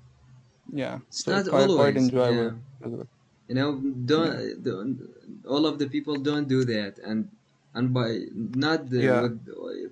Yeah 0.72 0.98
It's 1.08 1.24
so 1.24 1.32
not 1.32 1.40
it's 1.40 1.48
quite, 1.48 1.68
quite 1.68 1.96
enjoyable 1.96 2.44
yeah. 2.44 2.86
as 2.86 2.92
well. 2.92 3.08
You 3.48 3.54
know, 3.54 3.72
don't, 4.12 4.62
don't 4.62 5.00
all 5.46 5.66
of 5.66 5.78
the 5.78 5.86
people 5.86 6.16
don't 6.16 6.48
do 6.48 6.64
that, 6.64 6.98
and 6.98 7.28
and 7.74 7.92
by 7.92 8.20
not 8.34 8.88
the, 8.88 9.02
yeah. 9.02 9.20
with 9.22 9.40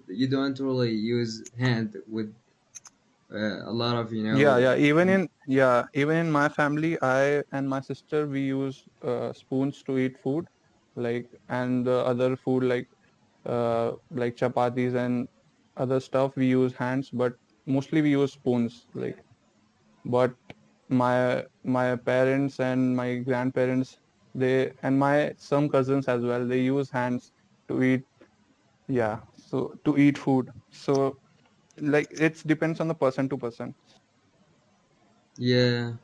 you 0.09 0.29
don't 0.29 0.59
really 0.59 0.93
use 0.93 1.43
hand 1.59 1.97
with 2.09 2.33
uh, 3.35 3.71
a 3.71 3.73
lot 3.73 3.97
of 3.97 4.13
you 4.13 4.25
know. 4.25 4.39
yeah. 4.41 4.59
Yeah, 4.59 4.77
even 4.77 5.09
in 5.09 5.29
yeah, 5.47 5.85
even 5.95 6.17
in 6.17 6.31
my 6.33 6.49
family, 6.49 6.99
I 7.03 7.43
and 7.53 7.69
my 7.69 7.81
sister 7.81 8.27
we 8.27 8.41
use 8.47 8.83
uh, 9.03 9.33
spoons 9.33 9.83
to 9.85 9.99
eat 9.99 10.17
food, 10.23 10.47
like 10.97 11.27
and 11.49 11.87
the 11.87 11.99
other 12.13 12.37
food 12.37 12.65
like 12.65 12.89
uh, 13.47 13.93
like 14.11 14.37
chapatis 14.37 14.95
and 14.95 15.29
other 15.77 16.01
stuff 16.01 16.37
we 16.37 16.47
use 16.49 16.75
hands, 16.75 17.11
but 17.13 17.35
mostly 17.67 18.03
we 18.03 18.11
use 18.11 18.33
spoons. 18.33 18.87
Like, 18.95 19.19
but 20.05 20.35
my 20.89 21.45
my 21.65 21.97
parents 21.97 22.61
and 22.61 22.97
my 22.97 23.17
grandparents 23.19 23.99
they 24.35 24.73
and 24.83 24.99
my 24.99 25.33
some 25.39 25.69
cousins 25.69 26.09
as 26.09 26.23
well 26.25 26.47
they 26.47 26.61
use 26.61 26.91
hands 26.91 27.33
to 27.69 27.83
eat. 27.83 28.03
Yeah, 28.89 29.21
so 29.37 29.75
to 29.85 29.97
eat 29.99 30.19
food. 30.19 30.51
So 30.71 31.17
like 31.79 32.09
it 32.13 32.43
depends 32.47 32.81
on 32.81 32.89
the 32.89 32.95
person 32.95 33.29
to 33.29 33.39
person. 33.39 33.75
Yeah, 35.37 35.95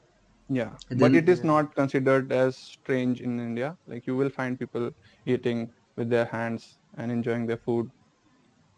Yeah, 0.51 0.77
and 0.91 0.99
but 0.99 1.15
it 1.15 1.29
is 1.29 1.43
then 1.43 1.45
not 1.45 1.75
considered 1.75 2.33
as 2.33 2.57
strange 2.59 3.21
in 3.21 3.39
India. 3.41 3.79
Like 3.87 4.07
you 4.07 4.17
will 4.17 4.31
find 4.31 4.59
people 4.59 4.91
eating 5.27 5.73
with 5.97 6.09
their 6.11 6.25
hands 6.27 6.79
and 6.97 7.11
enjoying 7.13 7.47
their 7.47 7.59
food, 7.59 7.91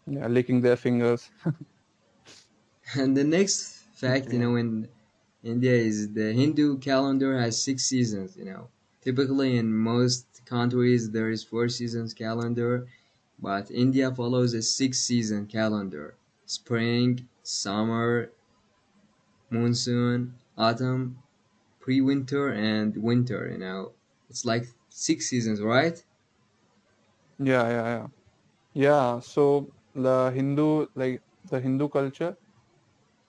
yeah, 0.07 0.27
licking 0.27 0.61
their 0.61 0.77
fingers. 0.77 1.31
and 2.95 3.15
the 3.15 3.23
next 3.23 3.83
fact 3.93 4.31
you 4.33 4.39
know 4.39 4.55
in 4.55 4.87
India 5.43 5.73
is 5.73 6.13
the 6.13 6.33
Hindu 6.33 6.77
calendar 6.79 7.39
has 7.39 7.63
six 7.63 7.83
seasons. 7.85 8.37
You 8.37 8.45
know, 8.45 8.69
typically 9.01 9.57
in 9.57 9.73
most 9.75 10.45
countries 10.45 11.11
there 11.11 11.29
is 11.31 11.43
four 11.43 11.67
seasons 11.69 12.13
calendar, 12.13 12.87
but 13.39 13.71
India 13.71 14.13
follows 14.13 14.53
a 14.53 14.61
six 14.61 14.99
season 14.99 15.47
calendar: 15.47 16.15
spring, 16.51 17.27
summer, 17.43 18.31
monsoon, 19.51 20.35
autumn, 20.57 21.21
pre-winter, 21.79 22.49
and 22.49 22.97
winter. 22.97 23.49
You 23.51 23.57
know, 23.59 23.93
it's 24.29 24.45
like 24.45 24.65
six 24.89 25.27
seasons, 25.27 25.61
right? 25.61 26.03
Yeah, 27.39 27.67
yeah, 27.69 27.87
yeah. 27.95 28.07
Yeah, 28.73 29.19
so 29.21 29.71
the 29.93 30.31
Hindu, 30.35 30.87
like 30.95 31.21
the 31.45 31.59
Hindu 31.61 31.89
culture, 31.89 32.35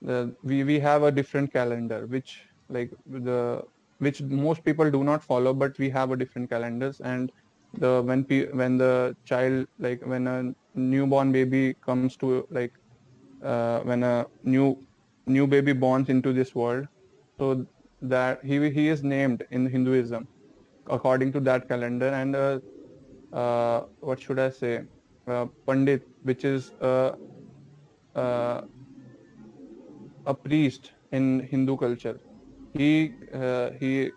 the 0.00 0.36
we 0.42 0.64
we 0.64 0.80
have 0.80 1.02
a 1.04 1.12
different 1.12 1.52
calendar, 1.52 2.06
which 2.06 2.42
like 2.68 2.90
the 3.06 3.62
which 3.98 4.22
most 4.22 4.64
people 4.64 4.90
do 4.90 5.04
not 5.04 5.24
follow, 5.24 5.54
but 5.54 5.78
we 5.78 5.90
have 5.90 6.10
a 6.12 6.16
different 6.16 6.50
calendars. 6.50 7.00
And 7.00 7.32
the 7.74 8.02
when 8.02 8.24
pe 8.26 8.46
when 8.52 8.78
the 8.78 9.14
child 9.26 9.66
like 9.78 10.00
when 10.06 10.26
a 10.28 10.52
newborn 10.74 11.32
baby 11.32 11.74
comes 11.84 12.16
to 12.18 12.46
like 12.50 12.72
uh, 13.42 13.80
when 13.80 14.02
a 14.02 14.26
new 14.42 14.76
new 15.26 15.46
baby 15.46 15.72
borns 15.74 16.08
into 16.08 16.32
this 16.32 16.54
world, 16.54 16.86
so 17.38 17.66
that 18.00 18.44
he 18.44 18.70
he 18.70 18.88
is 18.88 19.02
named 19.02 19.44
in 19.50 19.66
Hinduism 19.66 20.28
according 20.88 21.32
to 21.32 21.40
that 21.40 21.68
calendar, 21.68 22.08
and 22.08 22.36
uh, 22.36 22.60
uh, 23.32 23.82
what 24.00 24.20
should 24.20 24.38
I 24.38 24.50
say, 24.50 24.82
uh, 25.26 25.46
Pandit, 25.66 26.02
which 26.22 26.44
is 26.44 26.72
a 26.82 27.14
priest 30.34 30.92
in 31.12 31.40
Hindu 31.50 31.76
culture. 31.76 32.18
He 32.74 33.12
uh, 33.32 33.70
he 33.80 34.10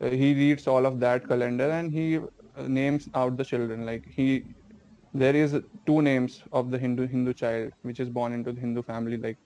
he 0.00 0.34
reads 0.34 0.66
all 0.66 0.86
of 0.86 1.00
that 1.00 1.26
calendar 1.28 1.70
and 1.70 1.92
he 1.92 2.20
names 2.66 3.08
out 3.14 3.36
the 3.36 3.44
children. 3.44 3.86
Like 3.86 4.04
he, 4.06 4.44
there 5.14 5.34
is 5.34 5.56
two 5.86 6.02
names 6.02 6.42
of 6.52 6.70
the 6.70 6.78
Hindu 6.78 7.06
Hindu 7.06 7.34
child 7.34 7.72
which 7.82 8.00
is 8.00 8.08
born 8.08 8.32
into 8.32 8.52
the 8.52 8.60
Hindu 8.60 8.82
family. 8.82 9.16
Like 9.16 9.38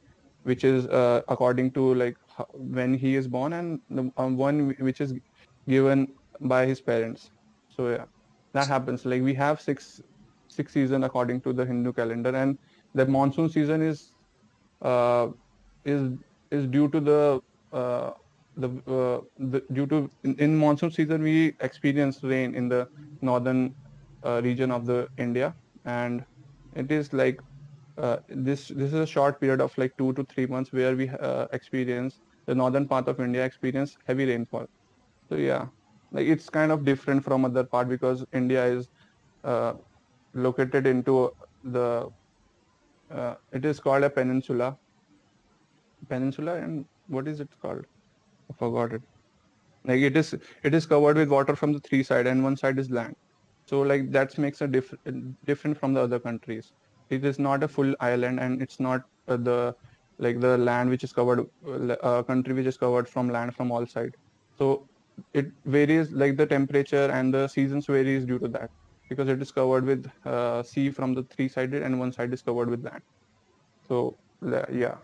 which 0.42 0.64
is 0.64 0.86
uh, 0.86 1.22
according 1.28 1.72
to 1.72 1.94
like 1.94 2.16
when 2.54 2.94
he 2.94 3.16
is 3.16 3.28
born 3.28 3.52
and 3.52 3.80
the 3.90 4.10
um, 4.16 4.36
one 4.36 4.74
which 4.78 5.00
is 5.00 5.14
given 5.68 6.06
by 6.40 6.66
his 6.66 6.80
parents. 6.80 7.30
So 7.68 7.90
yeah, 7.90 8.04
that 8.52 8.68
happens. 8.68 9.04
Like 9.04 9.22
we 9.22 9.34
have 9.34 9.60
six 9.60 10.00
six 10.48 10.72
season 10.72 11.04
according 11.04 11.40
to 11.42 11.52
the 11.52 11.66
Hindu 11.66 11.92
calendar, 11.92 12.34
and 12.34 12.58
the 12.94 13.06
monsoon 13.06 13.48
season 13.48 13.82
is 13.82 14.12
uh, 14.82 15.28
is 15.84 16.12
is 16.50 16.66
due 16.66 16.88
to 16.90 17.00
the 17.00 17.40
uh, 17.72 18.12
the, 18.56 18.68
uh, 18.86 19.20
the 19.38 19.62
due 19.72 19.86
to 19.86 20.10
in, 20.24 20.34
in 20.38 20.56
monsoon 20.56 20.90
season 20.90 21.22
we 21.22 21.54
experience 21.60 22.22
rain 22.22 22.54
in 22.54 22.68
the 22.68 22.88
northern 23.20 23.74
region 24.42 24.70
of 24.70 24.86
the 24.86 25.08
India, 25.16 25.54
and 25.84 26.24
it 26.74 26.90
is 26.92 27.12
like 27.12 27.36
uh, 27.98 28.18
this 28.28 28.68
this 28.68 28.92
is 28.92 29.00
a 29.00 29.06
short 29.06 29.40
period 29.40 29.60
of 29.60 29.72
like 29.78 29.92
two 29.98 30.12
to 30.14 30.24
three 30.34 30.46
months 30.46 30.72
where 30.72 30.96
we 30.96 31.08
uh, 31.10 31.46
experience 31.52 32.20
the 32.46 32.54
northern 32.54 32.88
part 32.88 33.08
of 33.08 33.20
India 33.20 33.44
experience 33.44 33.94
heavy 34.06 34.26
rainfall. 34.26 34.66
So 35.28 35.36
yeah, 35.36 35.68
like 36.12 36.26
it's 36.26 36.50
kind 36.50 36.72
of 36.72 36.84
different 36.84 37.24
from 37.24 37.44
other 37.44 37.64
part 37.66 37.88
because 37.88 38.24
India 38.32 38.66
is 38.66 38.88
uh, 39.44 39.74
located 40.34 40.86
into 40.86 41.30
the 41.62 42.10
uh, 43.10 43.34
it 43.52 43.64
is 43.64 43.80
called 43.80 44.04
a 44.04 44.10
peninsula. 44.10 44.78
Peninsula 46.08 46.54
and 46.56 46.86
what 47.06 47.28
is 47.28 47.38
it 47.40 47.48
called? 47.60 47.84
I 48.50 48.54
forgot 48.54 48.92
it. 48.94 49.02
Like 49.84 50.00
it 50.00 50.16
is 50.16 50.34
it 50.64 50.74
is 50.74 50.86
covered 50.86 51.16
with 51.16 51.30
water 51.30 51.56
from 51.56 51.72
the 51.74 51.80
three 51.80 52.02
side 52.04 52.26
and 52.26 52.44
one 52.44 52.56
side 52.56 52.78
is 52.78 52.90
land 52.90 53.16
so 53.66 53.82
like 53.82 54.10
that 54.12 54.36
makes 54.38 54.62
a 54.62 54.68
diff- 54.68 54.94
different 55.44 55.78
from 55.78 55.94
the 55.94 56.02
other 56.02 56.20
countries. 56.20 56.72
It 57.10 57.24
is 57.24 57.38
not 57.38 57.64
a 57.64 57.68
full 57.68 57.94
island 58.00 58.40
and 58.40 58.62
it's 58.62 58.80
not 58.80 59.02
uh, 59.28 59.36
the 59.36 59.74
like 60.18 60.40
the 60.40 60.58
land 60.58 60.90
which 60.90 61.04
is 61.04 61.12
covered 61.12 61.40
uh, 61.66 61.94
uh, 62.10 62.22
country 62.24 62.54
which 62.54 62.66
is 62.66 62.78
covered 62.78 63.08
from 63.08 63.28
land 63.30 63.54
from 63.54 63.72
all 63.72 63.86
side. 63.86 64.12
So 64.54 64.88
it 65.34 65.46
varies 65.64 66.12
like 66.12 66.36
the 66.36 66.46
temperature 66.46 67.10
and 67.10 67.34
the 67.34 67.48
seasons 67.48 67.86
varies 67.86 68.26
due 68.26 68.38
to 68.40 68.48
that 68.48 68.70
because 69.08 69.28
it 69.28 69.42
is 69.42 69.52
covered 69.52 69.84
with 69.84 70.06
uh, 70.24 70.62
sea 70.62 70.90
from 70.90 71.14
the 71.14 71.24
three 71.24 71.48
sided 71.48 71.82
and 71.82 71.98
one 72.00 72.12
side 72.12 72.32
is 72.32 72.42
covered 72.42 72.70
with 72.70 72.84
land. 72.84 73.02
So 73.82 74.18
yeah. 74.42 74.96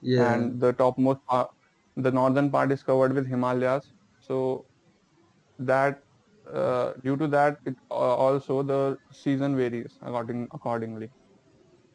Yeah, 0.00 0.34
and 0.34 0.60
the 0.60 0.72
topmost 0.72 1.20
part, 1.28 1.48
the 1.96 2.10
northern 2.12 2.50
part 2.50 2.72
is 2.72 2.82
covered 2.82 3.12
with 3.14 3.26
Himalayas. 3.26 3.92
So 4.20 4.66
that 5.58 6.02
uh, 6.52 6.94
due 7.04 7.16
to 7.16 7.28
that, 7.28 7.58
it, 7.66 7.74
uh, 7.90 7.94
also 7.94 8.62
the 8.62 8.98
season 9.12 9.56
varies 9.56 9.96
according 10.02 10.48
accordingly. 10.52 11.10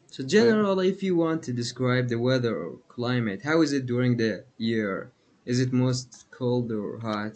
So 0.06 0.24
general, 0.26 0.80
if 0.80 1.02
you 1.02 1.14
want 1.14 1.42
to 1.42 1.52
describe 1.52 2.08
the 2.08 2.18
weather 2.18 2.56
or 2.56 2.78
climate, 2.88 3.42
how 3.42 3.60
is 3.60 3.74
it 3.74 3.84
during 3.84 4.16
the 4.16 4.46
year? 4.56 5.14
Is 5.44 5.60
it 5.60 5.74
most 5.74 6.26
cold 6.30 6.72
or 6.72 7.00
hot? 7.00 7.34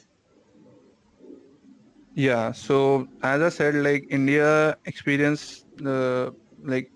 Yeah, 2.15 2.53
so 2.53 3.07
as 3.23 3.41
I 3.43 3.49
said, 3.51 3.75
like 3.77 4.05
India 4.11 4.77
experience 4.87 5.65
the 5.77 6.33
like 6.59 6.89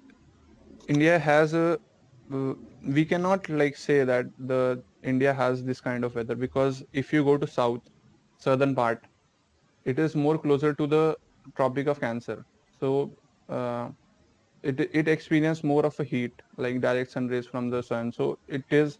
India 0.88 1.18
has 1.18 1.54
a 1.54 1.78
uh, 2.32 2.54
we 2.82 3.04
cannot 3.06 3.48
like 3.48 3.76
say 3.76 4.04
that 4.04 4.26
the 4.38 4.84
India 5.02 5.34
has 5.34 5.64
this 5.64 5.80
kind 5.80 6.04
of 6.04 6.14
weather 6.16 6.36
because 6.36 6.84
if 6.92 7.12
you 7.12 7.24
go 7.24 7.38
to 7.38 7.46
south, 7.46 7.80
southern 8.38 8.74
part, 8.74 9.06
it 9.84 9.98
is 9.98 10.14
more 10.16 10.38
closer 10.38 10.74
to 10.74 10.86
the 10.86 11.16
Tropic 11.56 11.86
of 11.86 12.00
Cancer. 12.00 12.44
So 12.80 13.16
uh, 13.48 13.90
it 14.62 14.80
it 14.80 15.08
experience 15.08 15.62
more 15.64 15.84
of 15.86 15.98
a 16.00 16.04
heat, 16.04 16.32
like 16.56 16.80
direct 16.80 17.10
sun 17.12 17.28
rays 17.28 17.46
from 17.46 17.70
the 17.70 17.82
sun. 17.82 18.12
So 18.12 18.38
it 18.48 18.64
is 18.70 18.98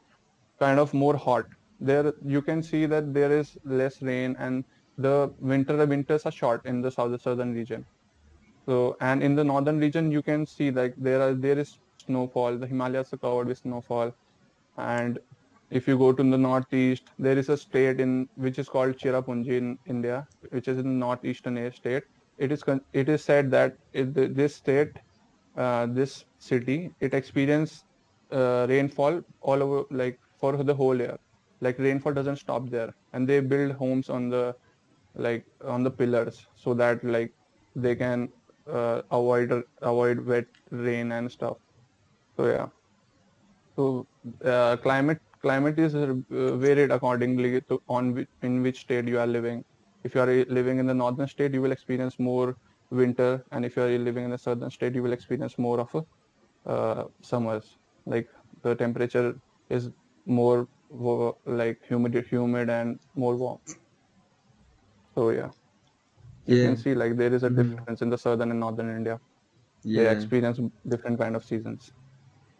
kind 0.61 0.81
of 0.81 0.95
more 0.95 1.17
hot. 1.17 1.47
There 1.81 2.13
you 2.25 2.43
can 2.43 2.63
see 2.63 2.87
that 2.87 3.13
there 3.15 3.33
is 3.33 3.57
less 3.65 4.03
rain 4.03 4.37
and 4.39 4.65
the 4.97 5.35
winter 5.39 5.77
the 5.77 5.87
winters 5.87 6.27
are 6.27 6.33
short 6.33 6.65
in 6.67 6.81
the 6.83 6.91
south 6.91 7.21
southern 7.23 7.53
region. 7.55 7.87
So 8.67 8.97
and 9.01 9.23
in 9.23 9.35
the 9.35 9.45
northern 9.45 9.79
region 9.79 10.11
you 10.11 10.23
can 10.23 10.47
see 10.47 10.71
like 10.71 10.95
there 10.97 11.21
are 11.23 11.35
there 11.35 11.59
is 11.59 11.79
snowfall. 12.07 12.59
The 12.59 12.67
Himalayas 12.67 13.13
are 13.13 13.19
covered 13.19 13.49
with 13.49 13.59
snowfall, 13.59 14.13
and 14.77 15.19
if 15.73 15.89
you 15.89 15.99
go 15.99 16.13
to 16.13 16.23
the 16.23 16.39
northeast, 16.39 17.11
there 17.19 17.39
is 17.39 17.49
a 17.49 17.57
state 17.57 18.01
in 18.01 18.29
which 18.35 18.59
is 18.59 18.69
called 18.69 18.97
Cherrapunji 18.97 19.57
in 19.59 19.79
India, 19.87 20.27
which 20.51 20.69
is 20.69 20.79
in 20.79 20.85
the 20.85 21.07
northeastern 21.07 21.73
state. 21.73 22.05
It 22.39 22.53
is 22.53 22.63
it 22.93 23.09
is 23.09 23.25
said 23.25 23.51
that 23.53 23.75
it, 23.93 24.15
this 24.15 24.57
state, 24.57 24.93
uh, 25.57 25.87
this 25.91 26.25
city, 26.39 26.91
it 27.01 27.15
experiences 27.15 27.85
uh, 28.33 28.67
rainfall 28.69 29.23
all 29.41 29.63
over 29.63 29.85
like 29.91 30.19
for 30.41 30.57
the 30.63 30.75
whole 30.75 30.97
year. 30.99 31.17
Like 31.61 31.79
rainfall 31.79 32.15
doesn't 32.15 32.37
stop 32.37 32.69
there, 32.71 32.93
and 33.13 33.29
they 33.29 33.41
build 33.41 33.73
homes 33.73 34.09
on 34.11 34.29
the 34.29 34.55
like 35.15 35.45
on 35.65 35.85
the 35.85 35.91
pillars 35.91 36.47
so 36.57 36.75
that 36.75 37.05
like 37.05 37.33
they 37.75 37.97
can 37.97 38.29
uh, 38.71 39.03
avoid 39.11 39.63
avoid 39.83 40.27
wet 40.27 40.47
rain 40.71 41.13
and 41.13 41.31
stuff. 41.33 41.57
So 42.37 42.47
yeah. 42.47 42.69
So 43.77 44.07
uh, 44.45 44.77
climate 44.79 45.21
climate 45.43 45.79
is 45.79 45.95
uh, 45.95 46.15
varied 46.57 46.91
accordingly 46.93 47.61
to 47.69 47.81
on 47.89 48.27
in 48.43 48.63
which 48.63 48.81
state 48.81 49.09
you 49.09 49.19
are 49.19 49.27
living. 49.27 49.65
If 50.05 50.15
you 50.15 50.21
are 50.23 50.45
living 50.59 50.79
in 50.79 50.87
the 50.87 50.95
northern 50.95 51.29
state, 51.29 51.55
you 51.55 51.63
will 51.63 51.73
experience 51.73 52.19
more 52.19 52.57
winter, 52.91 53.45
and 53.53 53.65
if 53.65 53.77
you 53.77 53.83
are 53.83 53.99
living 53.99 54.25
in 54.25 54.31
the 54.31 54.39
southern 54.39 54.71
state, 54.71 54.95
you 54.95 55.03
will 55.03 55.13
experience 55.13 55.59
more 55.59 55.81
of 55.81 55.95
a 55.95 56.05
uh, 56.71 57.05
summers. 57.23 57.79
Like 58.07 58.29
the 58.63 58.75
temperature 58.77 59.35
is 59.71 59.91
more 60.27 60.69
like 61.47 61.79
humid, 61.89 62.15
humid 62.31 62.71
and 62.71 62.99
more 63.15 63.37
warm. 63.37 63.59
So 65.15 65.31
yeah, 65.31 65.51
you 66.47 66.59
Yeah. 66.59 66.59
can 66.59 66.77
see 66.77 66.95
like 66.95 67.17
there 67.17 67.33
is 67.35 67.43
a 67.45 67.51
Mhm. 67.51 67.51
difference 67.51 68.03
in 68.03 68.11
the 68.11 68.19
southern 68.19 68.51
and 68.51 68.61
northern 68.61 68.95
India. 68.97 69.19
They 69.95 70.11
experience 70.11 70.61
different 70.89 71.21
kind 71.21 71.37
of 71.37 71.45
seasons. 71.45 71.93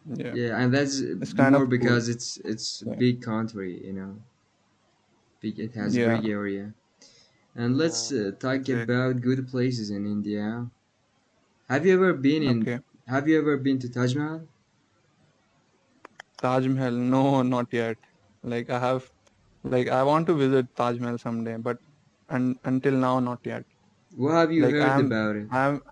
Yeah. 0.05 0.37
Yeah, 0.37 0.59
and 0.63 0.73
that's 0.75 1.03
It's 1.21 1.33
kind 1.35 1.55
more 1.55 1.57
of 1.57 1.69
cool. 1.77 1.77
because 1.77 2.09
it's 2.09 2.39
it's 2.39 2.83
a 2.83 2.87
Yeah. 2.87 3.03
big 3.05 3.23
country, 3.23 3.85
you 3.87 3.93
know. 3.93 4.23
Big, 5.41 5.59
it 5.59 5.75
has 5.75 5.99
a 5.99 6.01
Yeah. 6.01 6.03
big 6.03 6.25
area. 6.25 6.73
And 7.55 7.77
let's 7.79 8.13
uh, 8.13 8.33
talk 8.39 8.69
exactly. 8.69 8.83
about 8.83 9.21
good 9.23 9.49
places 9.49 9.91
in 9.91 10.07
India. 10.07 10.71
Have 11.69 11.87
you 11.87 11.95
ever 11.95 12.15
been 12.15 12.43
in? 12.45 12.59
Okay. 12.61 12.81
Have 13.09 13.29
you 13.29 13.39
ever 13.39 13.57
been 13.57 13.79
to 13.81 13.89
Taj 13.91 14.15
Mahal? 14.15 14.49
Taj 16.43 16.67
Mahal, 16.69 16.93
no, 16.93 17.43
not 17.43 17.73
yet. 17.73 17.97
Like 18.43 18.69
I 18.71 18.79
have, 18.79 19.11
like 19.65 19.89
I 19.89 20.03
want 20.03 20.27
to 20.29 20.35
visit 20.35 20.67
Taj 20.77 20.99
Mahal 20.99 21.19
someday, 21.19 21.57
but 21.59 21.79
un- 22.29 22.57
until 22.65 22.95
now, 22.95 23.21
not 23.21 23.41
yet. 23.45 23.65
What 24.15 24.33
have 24.33 24.53
you 24.53 24.65
Like 24.65 24.71
heard 24.71 24.97
I'm, 24.97 25.01
about 25.01 25.37
it? 25.37 25.51
I'm, 25.51 25.83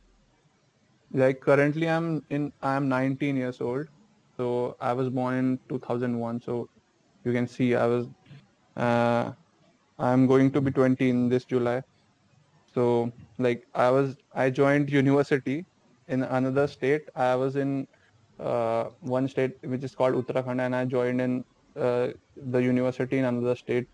like 1.13 1.41
currently 1.41 1.89
I'm 1.89 2.21
in, 2.31 2.53
I'm 2.61 2.89
19 2.89 3.37
years 3.37 3.61
old. 3.61 3.87
So 4.41 4.77
I 4.81 4.95
was 4.95 5.11
born 5.11 5.35
in 5.39 5.61
2001. 5.69 6.41
So 6.41 6.71
you 7.25 7.33
can 7.33 7.47
see 7.47 7.75
I 7.75 7.87
was, 7.87 8.09
uh, 8.77 9.33
I'm 9.99 10.27
going 10.27 10.51
to 10.53 10.63
be 10.63 10.71
20 10.73 11.11
in 11.11 11.29
this 11.29 11.45
July. 11.45 11.83
So 12.75 13.13
like 13.39 13.67
I 13.75 13.91
was, 13.91 14.17
I 14.35 14.51
joined 14.51 14.91
university 14.91 15.67
in 16.09 16.23
another 16.23 16.67
state. 16.69 17.03
I 17.15 17.37
was 17.37 17.57
in 17.57 17.87
uh, 18.39 18.85
one 19.01 19.29
state 19.29 19.53
which 19.65 19.85
is 19.85 19.95
called 19.95 20.15
Uttarakhand, 20.15 20.61
and 20.61 20.75
I 20.75 20.87
joined 20.87 21.21
in 21.21 21.45
uh, 21.77 22.09
the 22.37 22.63
university 22.63 23.19
in 23.19 23.27
another 23.27 23.57
state 23.57 23.89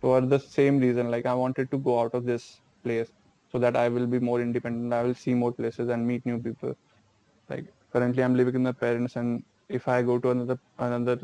for 0.00 0.20
the 0.20 0.40
same 0.40 0.78
reason. 0.78 1.10
Like 1.10 1.26
I 1.26 1.34
wanted 1.34 1.70
to 1.70 1.78
go 1.78 2.00
out 2.00 2.14
of 2.14 2.24
this 2.24 2.60
place 2.82 3.12
so 3.52 3.58
that 3.60 3.76
I 3.76 3.88
will 3.88 4.08
be 4.08 4.18
more 4.18 4.40
independent. 4.40 4.92
I 4.92 5.04
will 5.04 5.14
see 5.14 5.34
more 5.34 5.52
places 5.52 5.88
and 5.90 6.06
meet 6.06 6.26
new 6.26 6.42
people. 6.42 6.74
Like 7.48 7.66
currently, 7.92 8.24
I'm 8.24 8.34
living 8.36 8.54
with 8.54 8.62
my 8.62 8.72
parents, 8.72 9.16
and 9.16 9.44
if 9.68 9.88
I 9.88 10.02
go 10.02 10.18
to 10.18 10.30
another 10.30 10.58
another 10.78 11.18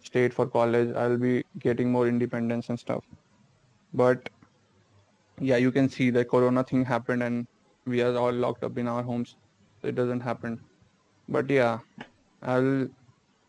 state 0.00 0.32
for 0.34 0.48
college, 0.48 0.92
I'll 0.94 1.18
be 1.18 1.44
getting 1.58 1.90
more 1.92 2.06
independence 2.08 2.68
and 2.68 2.78
stuff. 2.78 3.04
But 3.92 4.28
yeah, 5.40 5.56
you 5.56 5.70
can 5.72 5.88
see 5.88 6.10
the 6.10 6.24
Corona 6.24 6.64
thing 6.64 6.84
happened, 6.84 7.22
and 7.22 7.46
we 7.86 8.02
are 8.02 8.16
all 8.16 8.32
locked 8.32 8.64
up 8.64 8.78
in 8.78 8.88
our 8.88 9.02
homes. 9.02 9.36
So 9.80 9.88
it 9.88 9.94
doesn't 9.94 10.20
happen. 10.20 10.60
But 11.28 11.50
yeah, 11.50 11.80
I'll 12.42 12.88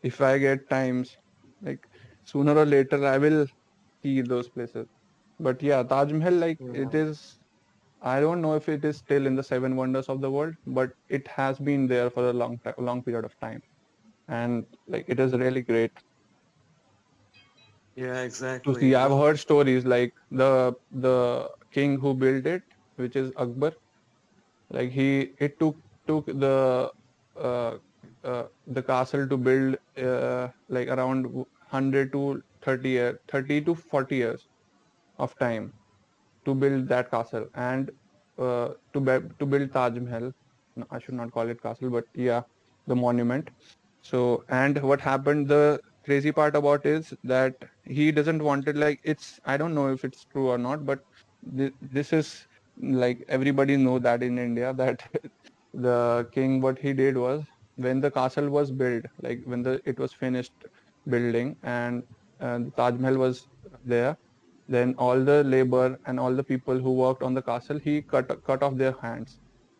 if 0.01 0.21
I 0.21 0.37
get 0.39 0.69
times, 0.69 1.15
like 1.61 1.87
sooner 2.23 2.55
or 2.57 2.65
later, 2.65 3.05
I 3.05 3.17
will 3.17 3.45
see 4.03 4.21
those 4.21 4.49
places. 4.49 4.87
But 5.39 5.61
yeah, 5.61 5.83
Taj 5.83 6.11
Mahal, 6.13 6.33
like 6.33 6.59
it 6.71 6.93
Yeah. 6.93 6.95
is. 6.95 7.39
I 8.01 8.19
don't 8.21 8.41
know 8.41 8.55
if 8.55 8.69
it 8.69 8.83
is 8.85 8.97
still 8.97 9.25
in 9.25 9.35
the 9.35 9.43
seven 9.43 9.75
wonders 9.75 10.09
of 10.09 10.21
the 10.21 10.31
world, 10.31 10.53
but 10.65 10.91
it 11.09 11.27
has 11.27 11.59
been 11.59 11.87
there 11.87 12.09
for 12.09 12.29
a 12.29 12.33
long 12.33 12.59
time, 12.63 12.73
long 12.79 13.03
period 13.03 13.25
of 13.25 13.37
time, 13.39 13.59
and 14.27 14.65
like 14.87 15.05
it 15.07 15.19
is 15.19 15.33
really 15.33 15.61
great 15.63 15.91
Yeah, 17.95 18.21
to 18.65 18.73
exactly. 18.73 18.75
see. 18.75 18.95
I've 18.95 19.11
heard 19.11 19.39
stories 19.39 19.85
like 19.85 20.11
the 20.29 20.73
the 20.91 21.49
king 21.71 21.99
who 21.99 22.13
built 22.13 22.45
it, 22.45 22.61
which 22.95 23.15
is 23.15 23.31
Akbar. 23.37 23.73
Like 24.69 24.91
he, 24.91 25.33
it 25.39 25.59
took 25.59 25.77
took 26.07 26.25
the 26.27 26.91
uh, 27.35 27.77
uh, 28.23 28.47
the 28.65 28.83
castle 28.83 29.27
to 29.27 29.37
build 29.37 29.77
uh, 29.97 30.49
like 30.69 30.87
around 30.87 31.27
100 31.33 32.11
to 32.13 32.41
30 32.63 32.89
year, 32.89 33.19
30 33.27 33.61
to 33.63 33.75
40 33.75 34.17
years 34.17 34.47
of 35.17 35.35
time 35.37 35.73
to 36.45 36.55
build 36.55 36.87
that 36.89 37.11
castle 37.11 37.47
and 37.55 37.91
uh, 38.37 38.69
to 38.93 38.99
be, 39.01 39.19
to 39.39 39.45
build 39.45 39.71
Taj 39.73 39.97
Mahal. 39.99 40.31
No, 40.75 40.85
I 40.91 40.99
should 40.99 41.15
not 41.15 41.31
call 41.31 41.49
it 41.49 41.61
castle, 41.61 41.89
but 41.89 42.05
yeah, 42.13 42.43
the 42.87 42.95
monument. 42.95 43.49
So 44.09 44.43
and 44.49 44.81
what 44.83 45.01
happened? 45.01 45.47
The 45.49 45.79
crazy 46.05 46.31
part 46.31 46.55
about 46.55 46.85
is 46.85 47.13
that 47.23 47.55
he 47.83 48.11
doesn't 48.11 48.43
want 48.43 48.67
it 48.67 48.75
like 48.77 48.99
it's. 49.03 49.39
I 49.45 49.57
don't 49.57 49.73
know 49.73 49.87
if 49.93 50.03
it's 50.05 50.25
true 50.25 50.49
or 50.49 50.57
not, 50.57 50.85
but 50.85 50.99
th- 51.57 51.73
this 51.81 52.13
is 52.13 52.45
like 52.77 53.23
everybody 53.27 53.77
know 53.77 53.97
that 53.99 54.21
in 54.23 54.37
India 54.37 54.73
that 54.83 55.01
the 55.73 56.27
king 56.33 56.61
what 56.61 56.79
he 56.79 56.93
did 56.93 57.17
was 57.17 57.43
when 57.75 57.99
the 58.01 58.11
castle 58.11 58.49
was 58.49 58.71
built, 58.71 59.05
like 59.21 59.41
when 59.45 59.63
the 59.63 59.81
it 59.85 59.99
was 59.99 60.13
finished 60.13 60.53
building 61.07 61.57
and 61.63 62.03
uh, 62.39 62.59
Taj 62.77 62.99
Mahal 62.99 63.17
was 63.17 63.47
there, 63.83 64.17
then 64.67 64.93
all 64.97 65.19
the 65.23 65.43
labor 65.43 65.97
and 66.05 66.19
all 66.19 66.33
the 66.35 66.43
people 66.43 66.79
who 66.79 66.93
worked 66.93 67.23
on 67.23 67.33
the 67.33 67.41
castle 67.43 67.79
he 67.79 68.01
cut 68.03 68.31
cut 68.45 68.63
off 68.63 68.75
their 68.77 68.95
hands 69.01 69.39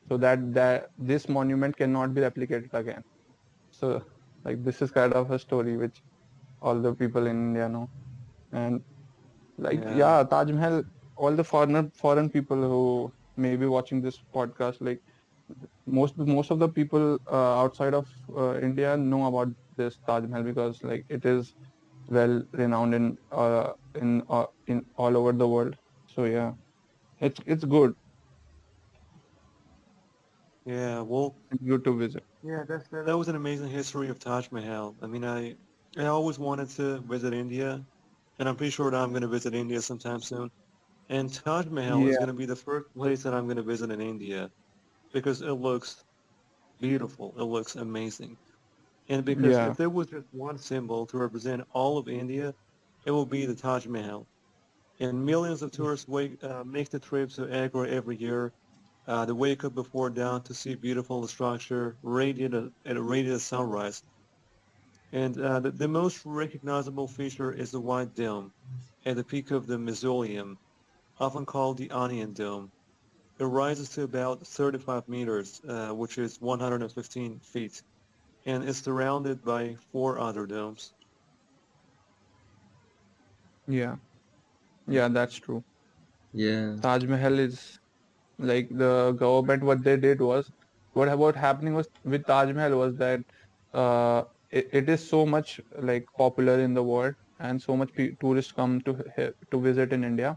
so 0.09 0.17
that 0.17 0.53
that 0.53 0.87
this 0.97 1.29
monument 1.29 1.77
cannot 1.77 2.13
be 2.15 2.21
replicated 2.21 2.73
again 2.73 3.03
so 3.71 4.03
like 4.45 4.63
this 4.63 4.81
is 4.81 4.91
kind 4.91 5.13
of 5.13 5.31
a 5.31 5.39
story 5.39 5.77
which 5.77 6.03
all 6.61 6.79
the 6.81 6.93
people 6.95 7.27
in 7.27 7.37
india 7.49 7.69
know. 7.69 7.89
And 8.51 8.83
like 9.57 9.83
Yeah. 9.83 10.01
yeah, 10.01 10.23
taj 10.33 10.51
mahal 10.51 10.83
all 11.15 11.35
the 11.41 11.43
foreigner 11.51 11.83
foreign 12.03 12.29
people 12.29 12.61
who 12.73 12.81
may 13.45 13.55
be 13.57 13.67
watching 13.75 14.01
this 14.01 14.19
podcast 14.35 14.81
like 14.89 15.01
most 15.85 16.17
most 16.17 16.51
of 16.51 16.59
the 16.59 16.69
people 16.69 17.17
uh, 17.31 17.53
outside 17.63 17.93
of 17.99 18.07
uh, 18.37 18.55
india 18.69 18.95
know 18.97 19.21
about 19.31 19.49
this 19.81 19.97
taj 20.09 20.25
mahal 20.33 20.43
because 20.49 20.81
like 20.91 21.05
it 21.17 21.25
is 21.33 21.55
well 22.17 22.35
renowned 22.61 22.95
in 22.99 23.07
uh, 23.43 23.71
in 24.03 24.23
uh, 24.29 24.45
in 24.67 24.85
all 24.95 25.17
over 25.17 25.33
the 25.33 25.47
world. 25.47 25.75
So 26.15 26.25
yeah. 26.25 26.53
It's 27.27 27.39
it's 27.45 27.63
good 27.65 27.93
yeah, 30.65 31.01
well, 31.01 31.37
it's 31.51 31.63
good 31.63 31.83
to 31.85 31.97
visit 31.97 32.23
yeah, 32.43 32.63
that's, 32.67 32.87
that, 32.89 33.05
that 33.07 33.17
was 33.17 33.27
an 33.27 33.35
amazing 33.35 33.69
history 33.69 34.09
of 34.09 34.19
Taj 34.19 34.51
Mahal. 34.51 34.95
I 35.01 35.07
mean, 35.07 35.25
I, 35.25 35.55
I 35.97 36.05
always 36.05 36.37
wanted 36.39 36.69
to 36.71 37.01
visit 37.01 37.33
India, 37.33 37.85
and 38.39 38.49
I'm 38.49 38.55
pretty 38.55 38.71
sure 38.71 38.91
that 38.91 39.01
I'm 39.01 39.09
going 39.09 39.23
to 39.23 39.27
visit 39.27 39.55
India 39.55 39.81
sometime 39.81 40.21
soon. 40.21 40.49
And 41.09 41.33
Taj 41.33 41.67
Mahal 41.67 42.07
is 42.07 42.17
going 42.17 42.27
to 42.29 42.33
be 42.33 42.45
the 42.45 42.55
first 42.55 42.87
place 42.93 43.23
that 43.23 43.33
I'm 43.33 43.45
going 43.45 43.57
to 43.57 43.63
visit 43.63 43.91
in 43.91 44.01
India 44.01 44.51
because 45.13 45.41
it 45.41 45.51
looks 45.53 46.03
beautiful. 46.79 47.35
It 47.39 47.43
looks 47.45 47.75
amazing. 47.75 48.37
And 49.09 49.25
because 49.25 49.59
Yeah. 49.59 49.65
if 49.65 49.77
there 49.77 49.89
was 49.89 50.07
just 50.07 50.27
one 50.31 50.57
symbol 50.57 51.05
to 51.07 51.17
represent 51.17 51.63
all 51.71 51.97
of 51.97 52.07
India, 52.09 52.55
it 53.05 53.11
will 53.11 53.25
be 53.25 53.45
the 53.45 53.55
Taj 53.55 53.87
Mahal. 53.87 54.27
And 54.99 55.25
millions 55.25 55.61
of 55.61 55.71
tourists 55.71 56.07
wake, 56.07 56.43
uh, 56.43 56.63
make 56.65 56.89
the 56.89 56.99
trip 56.99 57.29
to 57.31 57.49
Agra 57.53 57.89
every 57.89 58.17
year. 58.17 58.53
Uh, 59.07 59.25
they 59.25 59.33
wake 59.33 59.63
up 59.63 59.75
before 59.75 60.09
dawn 60.09 60.41
to 60.43 60.53
see 60.53 60.73
beautiful 60.75 61.27
structure 61.27 61.95
radiant 62.01 62.53
at, 62.53 62.63
at 62.85 62.97
a 62.97 63.01
radiant 63.01 63.41
sunrise. 63.41 64.03
And 65.11 65.39
uh, 65.39 65.59
the, 65.59 65.71
the 65.71 65.87
most 65.87 66.21
recognizable 66.25 67.07
feature 67.07 67.51
is 67.51 67.71
the 67.71 67.79
white 67.79 68.15
dome 68.15 68.51
at 69.05 69.15
the 69.15 69.23
peak 69.23 69.51
of 69.51 69.67
the 69.67 69.77
mausoleum, 69.77 70.57
often 71.19 71.45
called 71.45 71.77
the 71.77 71.91
Onion 71.91 72.33
Dome. 72.33 72.71
It 73.39 73.45
rises 73.45 73.89
to 73.89 74.03
about 74.03 74.47
35 74.47 75.07
meters, 75.07 75.61
uh, 75.67 75.89
which 75.89 76.17
is 76.17 76.41
115 76.41 77.39
feet, 77.39 77.81
and 78.45 78.63
is 78.63 78.77
surrounded 78.77 79.43
by 79.43 79.75
four 79.91 80.19
other 80.19 80.45
domes. 80.47 80.93
Yeah. 83.67 83.95
Yeah, 84.87 85.07
that's 85.09 85.35
true. 85.35 85.63
Yeah. 86.33 86.75
Taj 86.81 87.03
Mahal 87.05 87.39
is 87.39 87.79
like 88.37 88.69
the 88.71 89.13
government. 89.13 89.63
What 89.63 89.83
they 89.83 89.97
did 89.97 90.21
was, 90.21 90.51
what 90.93 91.07
about 91.09 91.35
happening 91.35 91.73
was 91.75 91.87
with 92.03 92.25
Taj 92.25 92.51
Mahal 92.53 92.77
was 92.77 92.95
that 92.97 93.21
uh, 93.73 94.23
it, 94.49 94.67
it 94.73 94.89
is 94.89 95.07
so 95.07 95.25
much 95.25 95.59
like 95.79 96.05
popular 96.17 96.59
in 96.59 96.73
the 96.73 96.83
world, 96.83 97.13
and 97.39 97.61
so 97.61 97.75
much 97.77 97.91
pe- 97.93 98.15
tourists 98.21 98.51
come 98.51 98.81
to 98.81 98.93
to 99.51 99.59
visit 99.61 99.93
in 99.93 100.03
India. 100.03 100.35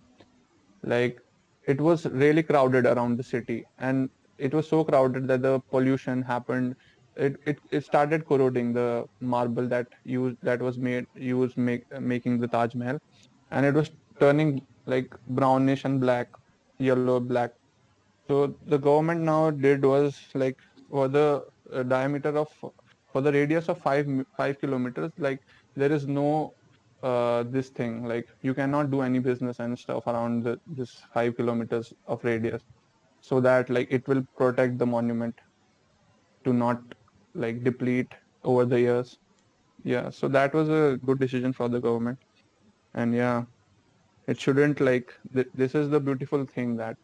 Like 0.83 1.19
it 1.67 1.81
was 1.81 2.07
really 2.07 2.43
crowded 2.43 2.87
around 2.87 3.17
the 3.19 3.25
city, 3.25 3.65
and 3.79 4.09
it 4.39 4.55
was 4.55 4.69
so 4.69 4.85
crowded 4.85 5.29
that 5.29 5.43
the 5.43 5.61
pollution 5.71 6.23
happened. 6.23 6.75
It, 7.17 7.37
it, 7.47 7.59
it 7.71 7.85
started 7.85 8.25
corroding 8.27 8.73
the 8.73 9.05
marble 9.21 9.67
that 9.69 9.87
used 10.05 10.37
that 10.43 10.61
was 10.63 10.79
made 10.79 11.07
used 11.15 11.57
make 11.57 11.85
making 12.01 12.39
the 12.41 12.49
Taj 12.49 12.75
Mahal, 12.75 12.99
and 13.51 13.67
it 13.67 13.75
was 13.75 13.91
turning 14.21 14.61
like 14.87 15.15
brownish 15.29 15.85
and 15.85 16.01
black, 16.01 16.29
yellow 16.79 17.21
black. 17.21 17.51
So 18.29 18.57
the 18.67 18.79
government 18.79 19.23
now 19.23 19.51
did 19.51 19.85
was 19.85 20.17
like 20.35 20.57
for 20.89 21.09
the 21.09 21.45
uh, 21.73 21.83
diameter 21.83 22.37
of 22.39 22.49
for 23.13 23.21
the 23.23 23.33
radius 23.33 23.69
of 23.69 23.81
five 23.81 24.07
five 24.37 24.59
kilometers, 24.61 25.11
like 25.19 25.41
there 25.75 25.91
is 25.93 26.07
no 26.07 26.55
uh, 27.03 27.43
this 27.45 27.71
thing. 27.71 28.05
Like 28.05 28.27
you 28.43 28.55
cannot 28.55 28.91
do 28.91 29.01
any 29.03 29.19
business 29.19 29.59
and 29.61 29.79
stuff 29.79 30.07
around 30.07 30.45
the, 30.45 30.59
this 30.67 30.93
five 31.13 31.37
kilometers 31.37 31.93
of 32.07 32.23
radius, 32.25 32.63
so 33.21 33.41
that 33.41 33.71
like 33.71 33.89
it 33.91 34.07
will 34.09 34.23
protect 34.37 34.79
the 34.79 34.87
monument 34.87 35.35
to 36.45 36.53
not 36.53 36.81
like 37.35 37.63
deplete 37.65 38.13
over 38.45 38.65
the 38.65 38.81
years. 38.81 39.19
Yeah, 39.85 40.11
so 40.11 40.29
that 40.29 40.55
was 40.55 40.69
a 40.69 40.99
good 41.05 41.21
decision 41.21 41.53
for 41.53 41.69
the 41.69 41.81
government, 41.81 42.19
and 42.95 43.15
yeah, 43.15 43.45
it 44.27 44.41
shouldn't 44.41 44.81
like 44.81 45.13
th- 45.35 45.49
this 45.55 45.75
is 45.75 45.91
the 45.91 46.01
beautiful 46.01 46.47
thing 46.47 46.77
that 46.77 46.97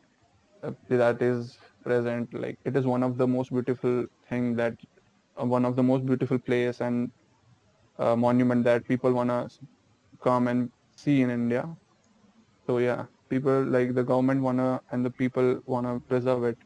that 0.89 1.23
is 1.23 1.57
present 1.83 2.33
like 2.35 2.57
it 2.65 2.77
is 2.77 2.87
one 2.87 3.03
of 3.03 3.19
the 3.19 3.27
most 3.27 3.51
beautiful 3.51 4.07
thing 4.29 4.57
that 4.57 4.75
uh, 5.41 5.47
one 5.47 5.65
of 5.65 5.77
the 5.77 5.83
most 5.83 6.07
beautiful 6.07 6.39
place 6.41 6.81
and 6.81 7.11
uh, 7.99 8.17
monument 8.17 8.65
that 8.65 8.87
people 8.87 9.13
wanna 9.13 9.49
come 10.23 10.49
and 10.49 10.71
see 10.97 11.23
in 11.23 11.31
India. 11.31 11.65
So 12.67 12.79
yeah, 12.79 13.07
people 13.31 13.65
like 13.65 13.95
the 13.95 14.05
government 14.05 14.43
wanna 14.43 14.81
and 14.91 15.05
the 15.07 15.11
people 15.13 15.61
wanna 15.67 16.01
preserve 16.09 16.45
it 16.45 16.59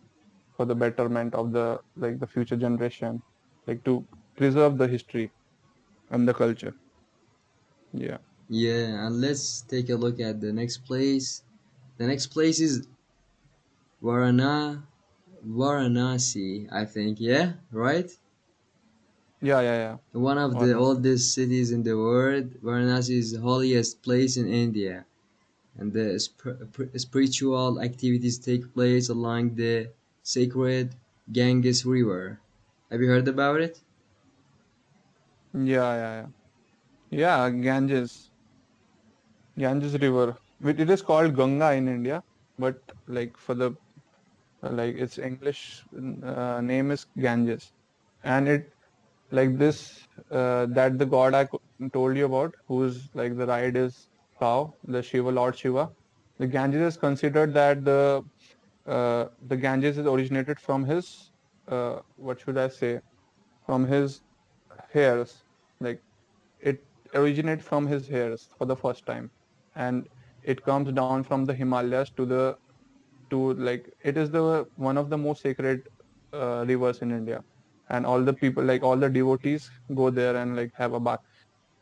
for 0.57 0.67
the 0.67 0.75
betterment 0.77 1.35
of 1.35 1.53
the 1.53 1.81
like 1.97 2.19
the 2.21 2.29
future 2.29 2.57
generation, 2.57 3.23
like 3.67 3.85
to 3.85 4.09
preserve 4.37 4.79
the 4.79 4.89
history 4.89 5.33
and 6.11 6.29
the 6.29 6.35
culture. 6.35 6.75
Yeah. 7.93 8.19
Yeah, 8.49 9.07
and 9.07 9.21
let's 9.21 9.63
take 9.63 9.89
a 9.91 9.97
look 9.97 10.21
at 10.21 10.41
the 10.41 10.53
next 10.53 10.79
place. 10.85 11.43
The 11.99 12.07
next 12.07 12.29
place 12.29 12.61
is 12.61 12.87
Varana 14.03 14.87
Varanasi, 15.45 16.69
I 16.73 16.85
think. 16.85 17.21
Yeah, 17.21 17.55
right? 17.71 18.11
Yeah, 19.41 19.61
yeah, 19.61 19.77
yeah. 19.79 19.97
One 20.13 20.37
of 20.37 20.59
the 20.59 20.75
oldest 20.75 21.33
cities 21.33 21.71
in 21.71 21.83
the 21.83 21.97
world. 21.97 22.61
Varanasi 22.61 23.17
is 23.17 23.33
the 23.33 23.41
holiest 23.41 24.03
place 24.03 24.37
in 24.37 24.47
India, 24.47 25.07
and 25.77 25.93
the 25.93 26.21
sp- 26.21 26.63
spiritual 26.97 27.81
activities 27.81 28.39
take 28.39 28.75
place 28.75 29.09
along 29.09 29.57
the 29.57 29.93
sacred 30.23 30.97
Ganges 31.33 31.87
River. 31.87 32.43
Have 32.91 33.03
you 33.03 33.09
heard 33.09 33.29
about 33.29 33.61
it? 33.61 33.83
Yeah, 35.53 35.63
yeah, 35.95 36.15
yeah. 36.23 36.29
Yeah, 37.11 37.51
Ganges. 37.51 38.33
Ganges 39.59 39.93
River. 40.01 40.39
It 40.61 40.81
it 40.81 40.89
is 40.89 41.03
called 41.03 41.37
Ganga 41.37 41.75
in 41.75 41.87
India, 41.87 42.23
but 42.57 42.81
like 43.07 43.37
for 43.37 43.55
the 43.55 43.73
like 44.63 44.97
its 44.97 45.19
English 45.19 45.85
uh, 46.25 46.61
name 46.61 46.91
is 46.91 47.07
Ganges, 47.19 47.73
and 48.25 48.49
it 48.49 48.73
like 49.31 49.59
this 49.59 50.07
uh, 50.31 50.67
that 50.67 50.99
the 50.99 51.07
god 51.07 51.35
I 51.35 51.47
told 51.93 52.17
you 52.17 52.27
about, 52.27 52.55
who's 52.67 53.09
like 53.15 53.37
the 53.37 53.47
ride 53.47 53.77
is 53.77 54.09
cow, 54.39 54.75
the 54.85 55.03
Shiva 55.03 55.31
Lord 55.31 55.57
Shiva. 55.57 55.91
The 56.39 56.47
Ganges 56.47 56.83
is 56.95 56.97
considered 56.97 57.55
that 57.55 57.85
the 57.85 58.25
uh, 58.87 59.27
the 59.49 59.57
Ganges 59.57 59.99
is 59.99 60.07
originated 60.07 60.59
from 60.61 60.85
his 60.85 61.31
uh, 61.69 62.01
what 62.17 62.41
should 62.41 62.59
I 62.59 62.69
say, 62.69 63.01
from 63.67 63.87
his 63.87 64.23
hairs, 64.93 65.43
like 65.81 66.03
it 66.61 66.85
originates 67.15 67.65
from 67.65 67.87
his 67.87 68.09
hairs 68.09 68.49
for 68.59 68.67
the 68.67 68.77
first 68.77 69.07
time 69.07 69.31
and 69.75 70.09
it 70.45 70.63
comes 70.65 70.93
down 70.93 71.23
from 71.23 71.45
the 71.45 71.55
himalayas 71.55 72.11
to 72.11 72.27
the 72.27 72.57
to 73.31 73.55
like 73.55 73.91
it 74.05 74.17
is 74.17 74.31
the 74.31 74.65
one 74.77 74.99
of 74.99 75.11
the 75.11 75.19
most 75.19 75.43
sacred 75.43 75.81
uh, 76.33 76.65
rivers 76.67 77.01
in 77.03 77.11
india. 77.13 77.41
And 77.91 78.07
all 78.07 78.23
the 78.23 78.35
people 78.35 78.65
like 78.65 78.83
all 78.83 78.97
the 78.97 79.09
devotees 79.09 79.69
go 79.95 80.11
there 80.11 80.37
and 80.37 80.57
like 80.57 80.71
have 80.77 80.93
a 80.95 81.01
bath 81.01 81.21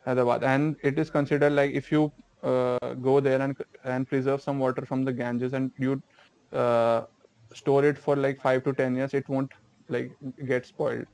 have 0.05 0.17
a 0.17 0.25
bath. 0.25 0.43
And 0.43 0.75
it 0.83 0.99
is 0.99 1.09
considered 1.09 1.53
like 1.53 1.71
if 1.73 1.91
you 1.91 2.11
uh, 2.43 2.93
go 3.09 3.19
there 3.19 3.41
and 3.41 3.55
and 3.83 4.07
preserve 4.07 4.41
some 4.41 4.59
water 4.59 4.85
from 4.85 5.03
the 5.05 5.13
ganges 5.13 5.53
and 5.53 5.71
you 5.77 6.01
uh, 6.53 7.01
store 7.53 7.85
it 7.85 7.97
for 7.97 8.15
like 8.15 8.39
5 8.41 8.63
to 8.65 8.73
10 8.73 8.95
years 8.95 9.13
it 9.13 9.27
won't 9.29 9.51
like 9.89 10.11
get 10.47 10.65
spoiled. 10.65 11.05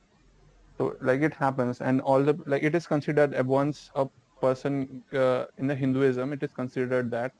So 0.78 0.94
like 1.00 1.22
it 1.22 1.34
happens. 1.34 1.80
And 1.80 2.00
all 2.02 2.22
the 2.22 2.36
like 2.46 2.62
it 2.62 2.74
is 2.74 2.86
considered 2.86 3.34
once 3.46 3.88
a 3.94 4.06
person 4.40 5.02
uh, 5.12 5.46
in 5.58 5.66
the 5.66 5.74
hinduism 5.74 6.32
it 6.32 6.42
is 6.42 6.52
considered 6.52 7.10
that 7.12 7.32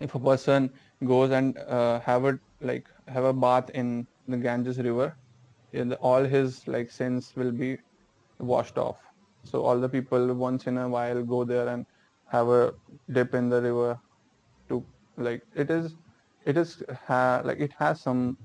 if 0.00 0.14
a 0.14 0.20
person 0.20 0.70
goes 1.06 1.30
and 1.30 1.58
uh, 1.58 2.00
have 2.00 2.24
a 2.24 2.38
like 2.60 2.86
have 3.08 3.24
a 3.24 3.32
bath 3.34 3.70
in 3.74 4.06
the 4.26 4.38
ganges 4.38 4.78
river 4.78 5.16
all 6.00 6.24
his 6.24 6.66
like 6.66 6.90
sins 6.90 7.32
will 7.36 7.52
be 7.52 7.76
washed 8.38 8.78
off. 8.78 8.98
So 9.44 9.62
all 9.64 9.78
the 9.80 9.88
people 9.88 10.34
once 10.34 10.66
in 10.66 10.78
a 10.78 10.88
while 10.88 11.22
go 11.22 11.44
there 11.44 11.68
and 11.68 11.84
have 12.28 12.48
a 12.48 12.72
dip 13.12 13.34
in 13.34 13.48
the 13.48 13.62
river 13.62 13.98
to 14.68 14.86
like 15.16 15.42
it 15.54 15.70
is 15.70 15.96
it 16.46 16.56
is 16.56 16.82
ha- 17.06 17.42
like 17.44 17.58
it 17.60 17.72
has 17.78 18.02
some 18.02 18.38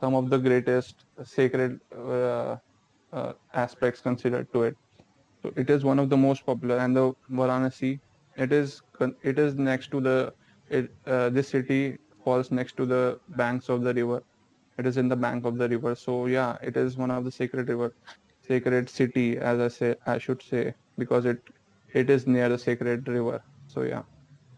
some 0.00 0.14
of 0.14 0.30
the 0.30 0.38
greatest 0.38 1.04
sacred 1.24 1.78
uh, 1.96 2.56
uh, 3.12 3.32
aspects 3.54 4.00
considered 4.00 4.46
to 4.52 4.62
it. 4.64 4.74
So 5.42 5.52
it 5.56 5.70
is 5.70 5.84
one 5.84 5.98
of 5.98 6.10
the 6.10 6.16
most 6.16 6.44
popular. 6.46 6.78
And 6.78 6.96
the 6.96 7.12
varanasi 7.30 8.00
it 8.36 8.52
is 8.52 8.80
it 9.22 9.38
is 9.38 9.54
next 9.56 9.90
to 9.92 10.00
the 10.00 10.32
it 10.78 10.90
uh, 11.06 11.30
this 11.30 11.48
city 11.50 11.98
falls 12.24 12.50
next 12.50 12.76
to 12.78 12.86
the 12.86 13.20
banks 13.42 13.68
of 13.68 13.82
the 13.82 13.94
river. 13.94 14.22
It 14.78 14.86
is 14.86 14.96
in 14.98 15.08
the 15.08 15.16
bank 15.16 15.44
of 15.44 15.58
the 15.58 15.68
river. 15.68 15.94
So 15.94 16.26
yeah 16.26 16.56
it 16.62 16.76
is 16.76 16.96
one 16.96 17.10
of 17.10 17.24
the 17.24 17.32
sacred 17.32 17.68
river 17.68 17.94
sacred 18.48 18.88
city 18.90 19.38
as 19.38 19.60
i 19.66 19.68
say 19.76 19.88
i 20.06 20.18
should 20.18 20.42
say 20.42 20.62
because 20.98 21.24
it 21.32 21.40
it 21.94 22.10
is 22.10 22.26
near 22.26 22.48
the 22.48 22.58
sacred 22.58 23.08
river. 23.08 23.42
So 23.66 23.82
yeah. 23.82 24.02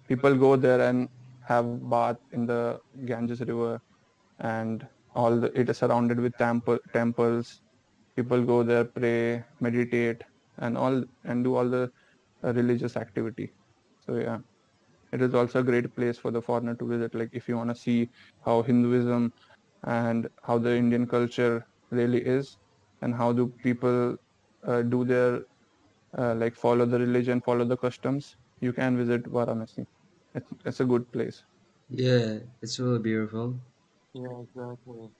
People 0.08 0.36
go 0.36 0.56
there 0.56 0.80
and 0.88 1.08
have 1.46 1.66
bath 1.90 2.18
in 2.32 2.46
the 2.46 2.80
ganges 3.06 3.40
river 3.40 3.80
and 4.40 4.86
all 5.14 5.36
the 5.40 5.50
it 5.60 5.68
is 5.70 5.78
surrounded 5.78 6.20
with 6.20 6.36
temple 6.38 6.78
temples. 6.92 7.62
People 8.16 8.42
go 8.44 8.62
there 8.62 8.84
pray 8.84 9.44
meditate 9.60 10.22
and 10.58 10.76
all 10.78 11.04
and 11.24 11.44
do 11.44 11.54
all 11.56 11.68
the 11.68 11.90
uh, 12.44 12.52
religious 12.52 12.96
activity. 12.96 13.52
So 14.06 14.16
yeah 14.16 14.38
it 15.14 15.22
is 15.22 15.34
also 15.34 15.60
a 15.60 15.68
great 15.70 15.88
place 15.96 16.18
for 16.18 16.30
the 16.32 16.42
foreigner 16.48 16.74
to 16.76 16.86
visit 16.92 17.14
like 17.14 17.30
if 17.40 17.48
you 17.48 17.56
want 17.56 17.70
to 17.70 17.80
see 17.86 18.10
how 18.46 18.62
hinduism 18.62 19.32
and 19.84 20.28
how 20.48 20.58
the 20.58 20.74
indian 20.82 21.06
culture 21.06 21.54
really 21.90 22.22
is 22.36 22.58
and 23.02 23.14
how 23.14 23.32
do 23.32 23.48
people 23.68 24.16
uh, 24.66 24.82
do 24.82 25.04
their 25.04 25.40
uh, 26.18 26.34
like 26.34 26.54
follow 26.54 26.86
the 26.86 26.98
religion 26.98 27.40
follow 27.50 27.64
the 27.64 27.76
customs 27.86 28.36
you 28.60 28.72
can 28.80 28.96
visit 29.02 29.24
varanasi 29.38 29.84
it's, 30.34 30.50
it's 30.64 30.80
a 30.80 30.90
good 30.94 31.10
place 31.12 31.44
Yeah, 31.88 32.40
it's 32.62 32.78
really 32.78 32.98
beautiful. 33.00 33.60
Yeah, 34.14 34.40
exactly. 34.42 35.10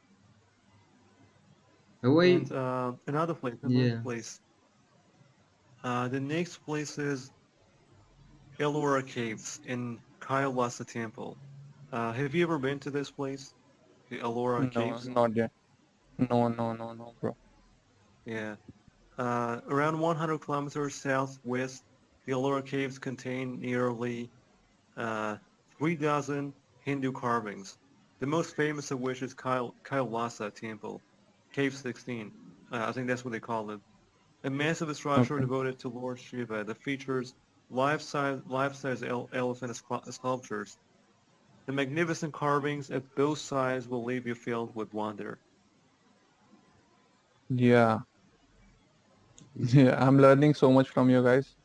Oh, 2.05 2.13
wait. 2.15 2.51
And 2.51 2.53
uh, 2.53 2.95
another 3.07 3.35
place, 3.35 3.59
another 3.63 3.93
Yeah. 3.93 4.03
place. 4.03 4.41
Uh, 5.83 6.09
the 6.09 6.21
next 6.21 6.59
place 6.65 6.99
is 6.99 7.33
Ellora 8.61 9.07
Caves 9.07 9.61
in 9.67 9.99
Kailasa 10.21 10.87
Temple. 10.87 11.37
Uh, 11.93 12.13
have 12.13 12.35
you 12.35 12.45
ever 12.45 12.59
been 12.59 12.79
to 12.81 12.91
this 12.91 13.11
place? 13.11 13.53
The 14.11 14.19
Ellora 14.19 14.63
no 14.63 14.71
Caves? 14.71 15.09
not 15.09 15.35
yet 15.35 15.51
no 16.19 16.49
no 16.49 16.73
no 16.73 16.93
no 16.93 17.13
bro 17.21 17.37
Yeah. 18.27 18.57
Uh, 19.19 19.61
around 19.69 19.99
100 19.99 20.41
kilometers 20.41 20.95
southwest, 20.95 21.83
the 22.27 22.33
Ellora 22.33 22.65
Caves 22.65 22.99
contain 22.99 23.61
nearly 23.61 24.31
uh, 24.97 25.37
three 25.79 25.95
dozen 25.97 26.53
Hindu 26.85 27.13
carvings, 27.13 27.77
the 28.21 28.27
most 28.27 28.57
famous 28.57 28.91
of 28.91 29.01
which 29.01 29.23
is 29.23 29.35
Kail- 29.35 29.75
Kailasa 29.85 30.55
Temple, 30.55 31.01
Cave 31.53 31.75
16. 31.75 32.33
Uh, 32.73 32.87
I 32.89 32.93
think 32.93 33.09
that's 33.09 33.25
what 33.25 33.33
they 33.33 33.41
call 33.41 33.71
it. 33.71 33.81
A 34.45 34.51
massive 34.51 34.95
structure 34.97 35.35
Okay. 35.35 35.43
devoted 35.43 35.79
to 35.81 35.89
Lord 35.89 36.19
Shiva 36.19 36.65
that 36.65 36.83
features 36.83 37.35
life-size, 37.71 38.41
life-size 38.47 39.03
el- 39.03 39.29
elephant 39.33 39.77
sculptures. 40.11 40.79
The 41.67 41.73
magnificent 41.73 42.33
carvings 42.33 42.91
at 42.91 43.15
both 43.17 43.39
sides 43.39 43.89
will 43.89 44.05
leave 44.05 44.27
you 44.27 44.35
filled 44.35 44.75
with 44.75 44.93
wonder. 44.95 45.39
Yeah. 47.51 48.01
Yeah, 49.75 49.97
I'm 50.07 50.19
learning 50.19 50.55
so 50.55 50.71
much 50.71 50.89
from 50.91 51.11
you 51.11 51.23
guys. 51.23 51.57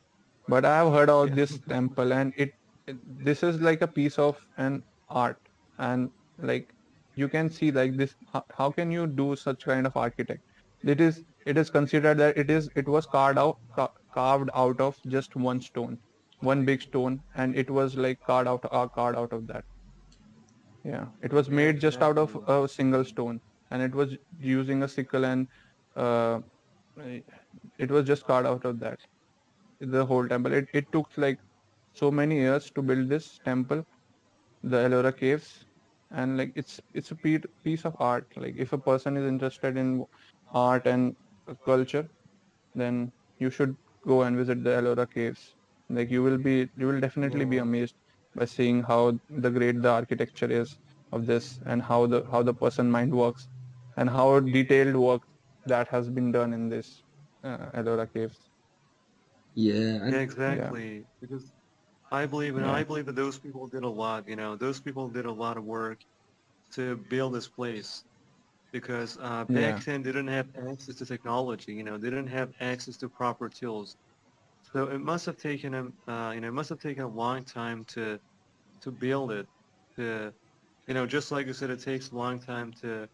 But 0.48 0.64
I 0.64 0.78
have 0.78 0.92
heard 0.92 1.08
about 1.10 1.34
this 1.34 1.58
temple 1.68 2.12
and 2.12 2.32
it, 2.36 2.50
it 2.86 2.96
this 3.24 3.42
is 3.42 3.60
like 3.60 3.82
a 3.82 3.88
piece 3.88 4.18
of 4.18 4.38
an 4.56 4.82
art 5.08 5.38
and 5.78 6.10
like 6.38 6.74
you 7.14 7.28
can 7.28 7.50
see 7.50 7.70
like 7.70 7.96
this 7.96 8.14
how, 8.32 8.44
how 8.56 8.70
can 8.70 8.90
you 8.90 9.06
do 9.06 9.36
such 9.36 9.64
kind 9.64 9.86
of 9.86 9.96
architect? 9.96 10.40
It 10.84 11.00
is 11.00 11.24
it 11.46 11.58
is 11.58 11.70
considered 11.70 12.18
that 12.18 12.36
it 12.38 12.50
is 12.50 12.70
it 12.74 12.88
was 12.88 13.06
carved 13.06 13.38
out 13.38 13.58
carved 14.12 14.50
out 14.54 14.80
of 14.80 14.96
just 15.06 15.36
one 15.36 15.60
stone, 15.60 16.00
one 16.40 16.64
big 16.64 16.82
stone 16.82 17.22
and 17.34 17.56
it 17.56 17.70
was 17.70 17.96
like 17.96 18.18
carved 18.26 18.48
out 18.48 18.64
uh, 18.70 18.88
carved 18.88 19.18
out 19.18 19.32
of 19.32 19.46
that. 19.48 19.64
Yeah, 20.84 21.08
it 21.22 21.32
was 21.32 21.50
made 21.50 21.80
just 21.80 22.02
out 22.02 22.18
of 22.18 22.36
a 22.46 22.68
single 22.68 23.04
stone 23.04 23.40
and 23.70 23.82
it 23.82 23.94
was 23.94 24.16
using 24.38 24.82
a 24.82 24.88
sickle 24.88 25.24
and 25.24 25.48
uh, 25.96 26.40
it 27.78 27.90
was 27.90 28.06
just 28.06 28.24
carved 28.24 28.46
out 28.46 28.64
of 28.64 28.78
that 28.80 28.98
the 29.80 30.04
whole 30.06 30.28
temple. 30.28 30.52
It, 30.52 30.68
it 30.74 30.86
took 30.92 31.06
like 31.16 31.38
so 31.94 32.10
many 32.10 32.36
years 32.36 32.70
to 32.72 32.82
build 32.82 33.08
this 33.08 33.38
temple 33.44 33.84
the 34.62 34.78
ellora 34.78 35.16
caves 35.16 35.66
and 36.10 36.36
like 36.38 36.52
it's 36.56 36.80
it's 36.94 37.10
a 37.12 37.16
piece 37.64 37.84
of 37.84 37.96
art. 37.98 38.26
Like 38.36 38.54
if 38.56 38.72
a 38.72 38.78
person 38.78 39.16
is 39.16 39.26
interested 39.28 39.76
in 39.76 40.04
art 40.52 40.86
and 40.86 41.14
culture 41.64 42.08
then 42.74 43.12
you 43.38 43.50
should 43.50 43.76
go 44.06 44.22
and 44.22 44.36
visit 44.36 44.62
the 44.64 44.70
ellora 44.80 45.06
caves 45.14 45.42
like 45.98 46.10
you 46.10 46.22
will 46.22 46.38
be 46.48 46.54
you 46.76 46.86
will 46.90 47.00
definitely 47.06 47.44
be 47.44 47.58
amazed 47.58 47.96
by 48.34 48.44
seeing 48.44 48.82
how 48.90 49.00
the 49.46 49.50
great 49.58 49.80
the 49.82 49.90
architecture 49.90 50.50
is 50.60 50.78
of 51.12 51.26
this 51.26 51.48
and 51.66 51.82
how 51.90 52.00
the 52.06 52.22
how 52.32 52.42
the 52.42 52.54
person 52.64 52.90
mind 52.98 53.12
works 53.22 53.48
and 53.96 54.10
how 54.18 54.28
detailed 54.40 54.96
work 54.96 55.22
that 55.66 55.88
has 55.88 56.10
been 56.10 56.30
done 56.32 56.52
in 56.52 56.68
this 56.68 57.02
uh, 57.44 57.66
ellora 57.80 58.06
caves 58.12 58.50
Yeah, 59.54 60.04
and 60.04 60.14
Yeah, 60.14 60.20
exactly. 60.20 61.06
Because 61.20 61.52
I 62.10 62.26
believe, 62.26 62.56
and 62.56 62.66
Yeah. 62.66 62.70
I 62.70 62.84
believe 62.84 63.06
that 63.06 63.16
those 63.16 63.38
people 63.38 63.68
did 63.68 63.84
a 63.84 63.88
lot. 63.88 64.28
You 64.28 64.36
know, 64.36 64.56
those 64.56 64.80
people 64.80 65.08
did 65.08 65.26
a 65.26 65.32
lot 65.32 65.56
of 65.56 65.64
work 65.64 66.00
to 66.72 66.96
build 66.96 67.34
this 67.34 67.48
place. 67.48 68.04
Because 68.72 69.18
uh, 69.20 69.44
back 69.44 69.76
Yeah. 69.76 69.84
then 69.84 70.02
they 70.02 70.10
didn't 70.12 70.28
have 70.28 70.48
access 70.70 70.96
to 70.96 71.06
technology. 71.06 71.72
You 71.72 71.84
know, 71.84 71.98
they 71.98 72.10
didn't 72.10 72.28
have 72.28 72.52
access 72.60 72.96
to 72.98 73.08
proper 73.08 73.48
tools. 73.48 73.96
So 74.72 74.84
it 74.88 75.00
must 75.00 75.26
have 75.26 75.36
taken 75.36 75.72
them. 75.72 75.94
Uh, 76.06 76.32
you 76.34 76.40
know, 76.40 76.48
it 76.48 76.52
must 76.54 76.68
have 76.70 76.78
taken 76.80 77.04
a 77.04 77.08
long 77.08 77.44
time 77.44 77.84
to 77.94 78.18
to 78.82 78.90
build 78.92 79.32
it. 79.32 79.46
To, 79.96 80.32
you 80.86 80.94
know, 80.94 81.06
just 81.06 81.30
like 81.32 81.46
you 81.46 81.52
said, 81.52 81.70
it 81.70 81.80
takes 81.82 82.10
a 82.10 82.16
long 82.16 82.40
time 82.40 82.72
to 82.82 83.08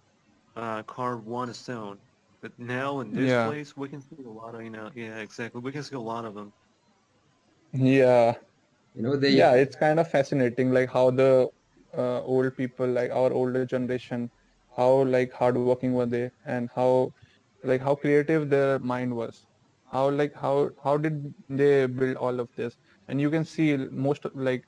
uh, 0.57 0.83
carve 0.85 1.25
one 1.25 1.53
stone. 1.55 1.99
But 2.43 2.53
now 2.59 3.01
in 3.01 3.13
this 3.13 3.35
Yeah. 3.35 3.37
place, 3.37 3.77
we 3.77 3.89
can 3.89 4.01
see 4.01 4.17
a 4.25 4.29
lot 4.31 4.55
of. 4.55 4.63
You 4.63 4.71
know, 4.71 4.91
yeah, 4.95 5.19
exactly. 5.19 5.61
We 5.61 5.73
can 5.73 5.83
see 5.83 5.97
a 5.97 6.01
lot 6.01 6.25
of 6.25 6.35
them. 6.35 6.53
yeah 7.73 8.35
you 8.95 9.03
know 9.03 9.17
they 9.17 9.31
yeah 9.31 9.55
it's 9.55 9.77
kind 9.77 9.99
of 10.01 10.09
fascinating 10.11 10.73
like 10.73 10.91
how 10.91 11.11
the 11.11 11.49
uh, 11.97 12.21
old 12.23 12.57
people 12.57 12.87
like 12.87 13.11
our 13.11 13.33
older 13.33 13.65
generation 13.65 14.31
how 14.77 15.05
like 15.05 15.33
hardworking 15.33 15.95
were 15.95 16.07
they 16.07 16.31
and 16.45 16.71
how 16.75 17.11
like 17.65 17.81
how 17.83 17.95
creative 17.95 18.51
their 18.51 18.79
mind 18.81 19.15
was? 19.17 19.47
How 19.93 20.11
like 20.11 20.35
how 20.35 20.71
how 20.83 20.97
did 20.99 21.35
they 21.49 21.87
build 21.87 22.17
all 22.17 22.41
of 22.41 22.49
this? 22.57 22.77
And 23.09 23.21
you 23.21 23.31
can 23.31 23.45
see 23.45 23.77
most 23.91 24.25
of, 24.25 24.33
like 24.35 24.65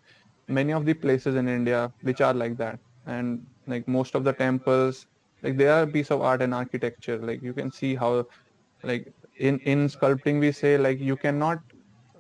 many 0.49 0.73
of 0.73 0.87
the 0.87 0.95
places 0.95 1.35
in 1.37 1.49
india 1.49 1.91
which 2.01 2.21
are 2.21 2.35
like 2.35 2.57
that. 2.59 2.81
And 3.07 3.47
like 3.67 3.89
most 3.89 4.15
of 4.15 4.25
the 4.25 4.33
temples 4.33 5.07
like 5.43 5.57
they 5.57 5.69
are 5.69 5.83
a 5.83 5.87
piece 5.87 6.11
of 6.11 6.23
art 6.23 6.43
and 6.43 6.55
architecture. 6.55 7.19
Like 7.19 7.43
you 7.43 7.55
can 7.55 7.71
see 7.73 7.95
how 7.95 8.25
like 8.83 9.07
in 9.39 9.59
in 9.61 9.89
sculpting 9.89 10.41
we 10.41 10.53
say 10.53 10.79
like 10.79 11.01
you 11.01 11.17
cannot 11.17 11.59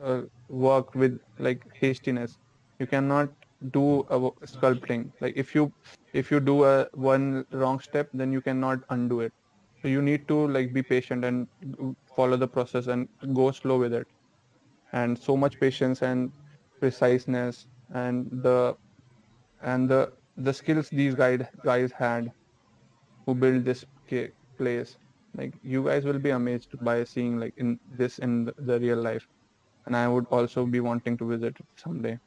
uh, 0.02 0.22
work 0.48 0.94
with 0.94 1.18
like 1.38 1.62
hastiness. 1.80 2.38
You 2.78 2.86
cannot 2.86 3.30
do 3.72 4.00
a 4.10 4.18
sculpting. 4.46 5.12
Like 5.20 5.34
if 5.36 5.54
you 5.54 5.72
if 6.12 6.30
you 6.30 6.40
do 6.40 6.64
a 6.64 6.88
one 6.94 7.44
wrong 7.52 7.80
step 7.80 8.08
then 8.14 8.32
you 8.32 8.40
cannot 8.40 8.80
undo 8.90 9.20
it. 9.20 9.32
So 9.82 9.88
you 9.88 10.02
need 10.02 10.26
to 10.28 10.46
like 10.48 10.72
be 10.72 10.82
patient 10.82 11.24
and 11.24 11.48
follow 12.16 12.36
the 12.36 12.48
process 12.48 12.86
and 12.88 13.08
go 13.34 13.50
slow 13.52 13.78
with 13.78 13.92
it. 13.94 14.06
And 14.92 15.18
so 15.18 15.36
much 15.36 15.58
patience 15.60 16.02
and 16.02 16.32
preciseness 16.80 17.66
and 17.92 18.28
the 18.42 18.76
and 19.62 19.88
the 19.88 20.12
the 20.36 20.52
skills 20.52 20.88
these 20.90 21.14
guide 21.14 21.48
guys 21.64 21.92
had 21.92 22.32
who 23.26 23.34
built 23.34 23.64
this 23.64 23.84
place. 24.56 24.96
Like 25.34 25.54
you 25.62 25.84
guys 25.84 26.04
will 26.04 26.18
be 26.18 26.30
amazed 26.30 26.70
by 26.84 27.04
seeing 27.04 27.38
like 27.38 27.54
in 27.56 27.78
this 27.90 28.18
in 28.18 28.50
the 28.58 28.78
real 28.80 28.98
life. 28.98 29.28
And 29.86 29.96
i 29.96 30.06
would 30.08 30.26
also 30.30 30.66
be 30.66 30.80
wanting 30.80 31.16
to 31.18 31.26
visit 31.28 31.56
someday 31.76 32.18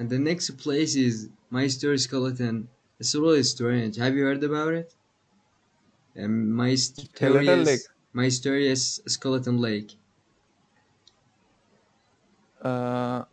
and 0.00 0.10
the 0.10 0.18
next 0.18 0.50
place 0.58 0.96
is 0.96 1.30
my 1.50 1.68
story 1.68 1.98
skeleton 1.98 2.68
it's 2.98 3.14
really 3.14 3.44
strange 3.44 3.96
have 3.96 4.16
you 4.16 4.24
heard 4.24 4.42
about 4.44 4.74
it? 4.74 4.96
Um, 6.16 6.52
my 6.52 6.76
Skeleton 7.14 7.64
Lake. 7.64 7.82
my 8.12 8.24
mysterious 8.24 9.00
skeleton 9.06 9.58
lake. 9.58 9.96
Uh 12.62 13.24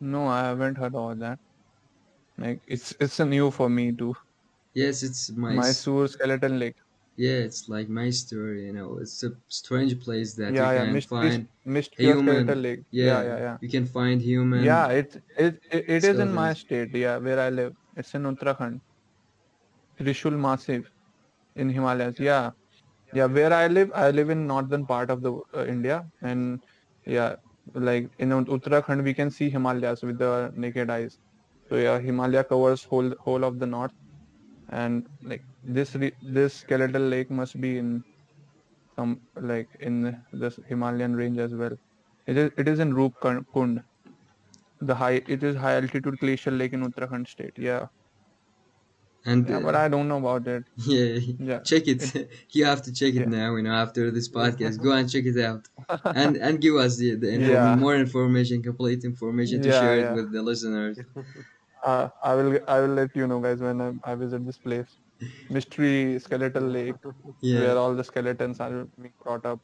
no 0.00 0.26
i 0.26 0.40
haven't 0.42 0.76
heard 0.76 0.94
about 0.94 1.18
that. 1.20 1.38
Like 2.38 2.64
it's 2.66 2.92
it's 3.00 3.20
a 3.20 3.26
new 3.26 3.50
for 3.52 3.68
me 3.70 3.94
too. 3.96 4.14
Yes 4.74 5.02
it's 5.04 5.30
my 5.30 5.60
mysore 5.60 6.08
skeleton 6.08 6.58
lake 6.58 6.78
yeah 7.24 7.40
it's 7.48 7.68
like 7.68 7.88
my 7.88 8.10
story 8.10 8.66
you 8.66 8.72
know. 8.72 8.98
It's 9.00 9.22
a 9.24 9.30
strange 9.48 10.00
place 10.04 10.34
that 10.36 10.58
yeah 10.58 10.64
you 10.64 10.70
yeah 10.76 10.84
can 10.84 10.92
mystery 10.92 11.32
find 11.34 11.48
of 11.56 11.56
human. 11.98 12.46
lake 12.54 12.80
yeah, 12.90 13.22
yeah 13.22 13.22
yeah 13.22 13.38
yeah. 13.46 13.56
you 13.60 13.68
can 13.68 13.86
find 13.86 14.22
human 14.22 14.68
yeah 14.68 14.88
it's 14.88 15.16
it, 15.36 15.54
it, 15.70 15.84
it 15.96 16.04
is 16.04 16.18
in 16.18 16.32
my 16.32 16.52
Skeletons. 16.52 16.54
state 16.54 16.94
yeah 16.94 17.16
where 17.18 17.40
i 17.40 17.50
live. 17.50 17.74
It's 17.96 18.14
in 18.14 18.22
uttarakhand. 18.24 18.80
Trishul 20.00 20.36
massif 20.44 20.90
in 21.56 21.70
himalayas 21.70 22.18
yeah. 22.20 22.50
Yeah 23.12 23.26
where 23.36 23.52
i 23.52 23.66
live 23.68 23.90
i 23.94 24.10
live 24.10 24.30
in 24.34 24.46
northern 24.46 24.86
part 24.86 25.10
of 25.10 25.22
the 25.22 25.32
uh, 25.54 25.66
india. 25.74 25.96
And 26.22 26.62
yeah 27.06 27.36
like 27.74 28.10
in 28.18 28.32
Ut- 28.32 28.48
uttarakhand 28.56 29.04
we 29.04 29.14
can 29.14 29.30
see 29.30 29.50
himalayas 29.50 30.02
with 30.02 30.18
the 30.18 30.52
naked 30.54 30.90
eyes. 30.90 31.18
So 31.68 31.76
yeah 31.76 31.98
himalaya 32.00 32.44
covers 32.44 32.84
whole 32.84 33.12
whole 33.26 33.44
of 33.44 33.58
the 33.60 33.66
north. 33.66 33.92
And 34.68 35.08
like 35.22 35.44
this 35.62 35.94
re- 35.94 36.16
this 36.20 36.54
skeletal 36.56 37.02
lake 37.02 37.30
must 37.30 37.60
be 37.60 37.78
in 37.78 38.02
some 38.96 39.20
like 39.36 39.68
in 39.80 40.02
the 40.32 40.50
himalayan 40.68 41.16
range 41.16 41.38
as 41.38 41.54
well 41.54 41.76
it 42.26 42.36
is 42.38 42.50
it 42.58 42.68
is 42.68 42.78
in 42.80 42.94
Roop 42.94 43.14
Kund. 43.22 43.82
The 44.80 44.94
high 44.96 45.22
it 45.26 45.42
is 45.42 45.56
high 45.56 45.76
altitude 45.76 46.18
glacial 46.18 46.52
lake 46.52 46.74
in 46.74 46.82
Uttarakhand 46.84 47.28
state. 47.28 47.54
Yeah. 47.56 47.86
and 49.24 49.48
Yeah, 49.48 49.56
uh, 49.56 49.60
but 49.60 49.74
I 49.74 49.88
don't 49.88 50.08
know 50.08 50.18
about 50.18 50.46
it. 50.48 50.64
yeah 50.86 51.18
Yeah. 51.38 51.60
check 51.70 51.86
it 51.88 52.02
you 52.52 52.64
have 52.64 52.82
to 52.82 52.92
check 52.92 53.14
it 53.14 53.26
Yeah. 53.26 53.36
now 53.40 53.56
you 53.56 53.62
know 53.62 53.74
after 53.84 54.10
this 54.10 54.28
podcast 54.38 54.80
go 54.82 54.92
and 54.92 55.10
check 55.10 55.24
it 55.32 55.38
out 55.48 55.64
and 56.14 56.36
and 56.36 56.60
give 56.60 56.76
us 56.76 56.96
the, 56.96 57.14
the 57.16 57.32
Yeah. 57.38 57.74
more 57.84 57.96
information 57.96 58.62
complete 58.62 59.04
information 59.04 59.60
to 59.62 59.70
share 59.70 59.96
it 60.02 60.10
with 60.16 60.32
the 60.32 60.42
listeners 60.50 60.96
Uh, 61.84 62.08
I 62.22 62.34
will 62.34 62.58
I 62.68 62.80
will 62.80 62.94
let 63.00 63.10
you 63.14 63.26
know 63.26 63.40
guys 63.40 63.60
when 63.60 63.80
I, 63.86 63.90
I 64.10 64.14
visit 64.14 64.44
this 64.46 64.58
place. 64.58 64.92
Mystery 65.48 66.18
skeletal 66.18 66.62
lake 66.62 66.96
yeah 67.40 67.64
where 67.64 67.76
all 67.76 67.94
the 67.94 68.04
skeletons 68.04 68.60
are 68.60 68.86
being 69.00 69.14
brought 69.22 69.44
up. 69.46 69.60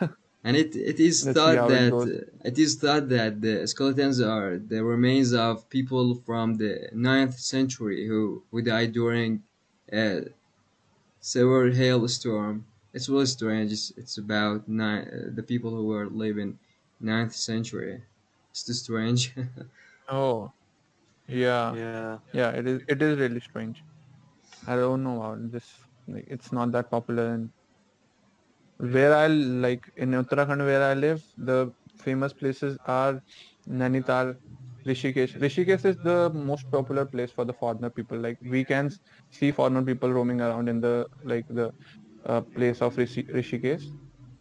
and 0.44 0.56
it 0.56 0.74
it 0.74 0.98
is 1.00 1.26
Let's 1.26 1.32
thought 1.32 1.60
how 1.60 1.70
it 1.70 1.82
that 1.82 1.94
uh, 2.04 2.30
it 2.44 2.58
is 2.58 2.76
thought 2.76 3.08
that 3.08 3.40
the 3.42 3.66
skeletons 3.66 4.20
are 4.20 4.58
the 4.58 4.82
remains 4.84 5.32
of 5.34 5.68
people 5.68 6.14
from 6.14 6.54
the 6.54 6.88
9th 6.92 7.38
century 7.38 8.06
who 8.06 8.44
who 8.50 8.62
died 8.62 8.92
during 8.92 9.44
a 9.92 10.26
severe 11.20 11.70
hailstorm 11.72 12.66
it's 12.94 13.08
really 13.08 13.26
strange 13.26 13.72
it's, 13.72 13.90
it's 13.92 14.18
about 14.18 14.68
nine, 14.68 15.04
uh, 15.08 15.30
the 15.34 15.42
people 15.42 15.70
who 15.70 15.86
were 15.86 16.08
living 16.08 16.58
9th 17.00 17.34
century 17.34 18.04
it's 18.52 18.64
too 18.64 18.74
strange 18.74 19.34
Oh. 20.08 20.52
Yeah. 21.28 21.76
Yeah. 21.76 22.20
Yeah, 22.32 22.50
it 22.52 22.66
is 22.68 22.82
it 22.88 23.02
is 23.02 23.18
really 23.18 23.40
strange. 23.40 23.84
I 24.66 24.76
don't 24.76 25.02
know 25.02 25.16
about 25.22 25.50
this. 25.50 25.68
Like 26.06 26.24
it's 26.28 26.52
not 26.52 26.72
that 26.72 26.90
popular 26.90 27.34
in 27.34 27.52
where 28.78 29.14
I 29.14 29.26
like 29.26 29.84
in 29.96 30.10
Uttarakhand 30.12 30.64
where 30.64 30.82
I 30.82 30.94
live, 30.94 31.22
the 31.36 31.72
famous 31.98 32.32
places 32.32 32.78
are 32.86 33.20
Nainital, 33.68 34.34
Rishikesh. 34.86 35.38
Rishikesh 35.40 35.84
is 35.84 35.96
the 36.02 36.30
most 36.32 36.70
popular 36.70 37.04
place 37.06 37.30
for 37.30 37.44
the 37.44 37.52
foreigner 37.52 37.90
people. 37.90 38.18
Like 38.18 38.38
we 38.42 38.64
can 38.64 38.90
see 39.30 39.52
foreigner 39.52 39.82
people 39.84 40.12
roaming 40.12 40.40
around 40.40 40.68
in 40.68 40.80
the 40.80 41.06
like 41.24 41.46
the 41.48 41.72
uh, 42.24 42.42
place 42.54 42.80
of 42.82 42.96
Rishi- 42.96 43.24
Rishikesh. 43.34 43.82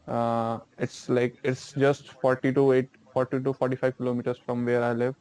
Uh, 0.07 0.59
it's 0.77 1.09
like 1.09 1.35
it's 1.43 1.73
just 1.73 2.11
40 2.21 2.53
to 2.53 2.71
8, 2.73 2.89
40 3.13 3.41
to 3.43 3.53
45 3.53 3.97
kilometers 3.97 4.39
from 4.39 4.65
where 4.65 4.83
I 4.83 4.93
live. 4.93 5.15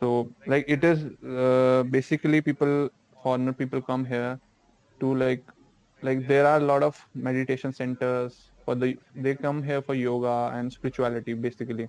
So 0.00 0.32
like 0.46 0.64
it 0.68 0.82
is 0.84 1.04
uh, 1.26 1.84
basically 1.90 2.40
people 2.40 2.88
foreigner 3.22 3.52
people 3.52 3.80
come 3.82 4.04
here 4.04 4.38
to 5.00 5.14
like 5.14 5.44
like 6.02 6.26
there 6.26 6.46
are 6.46 6.58
a 6.58 6.64
lot 6.72 6.82
of 6.82 6.98
meditation 7.14 7.72
centers 7.72 8.52
for 8.64 8.74
the 8.74 8.96
they 9.14 9.34
come 9.34 9.62
here 9.62 9.82
for 9.82 9.94
yoga 9.94 10.50
and 10.54 10.72
spirituality 10.72 11.34
basically. 11.34 11.88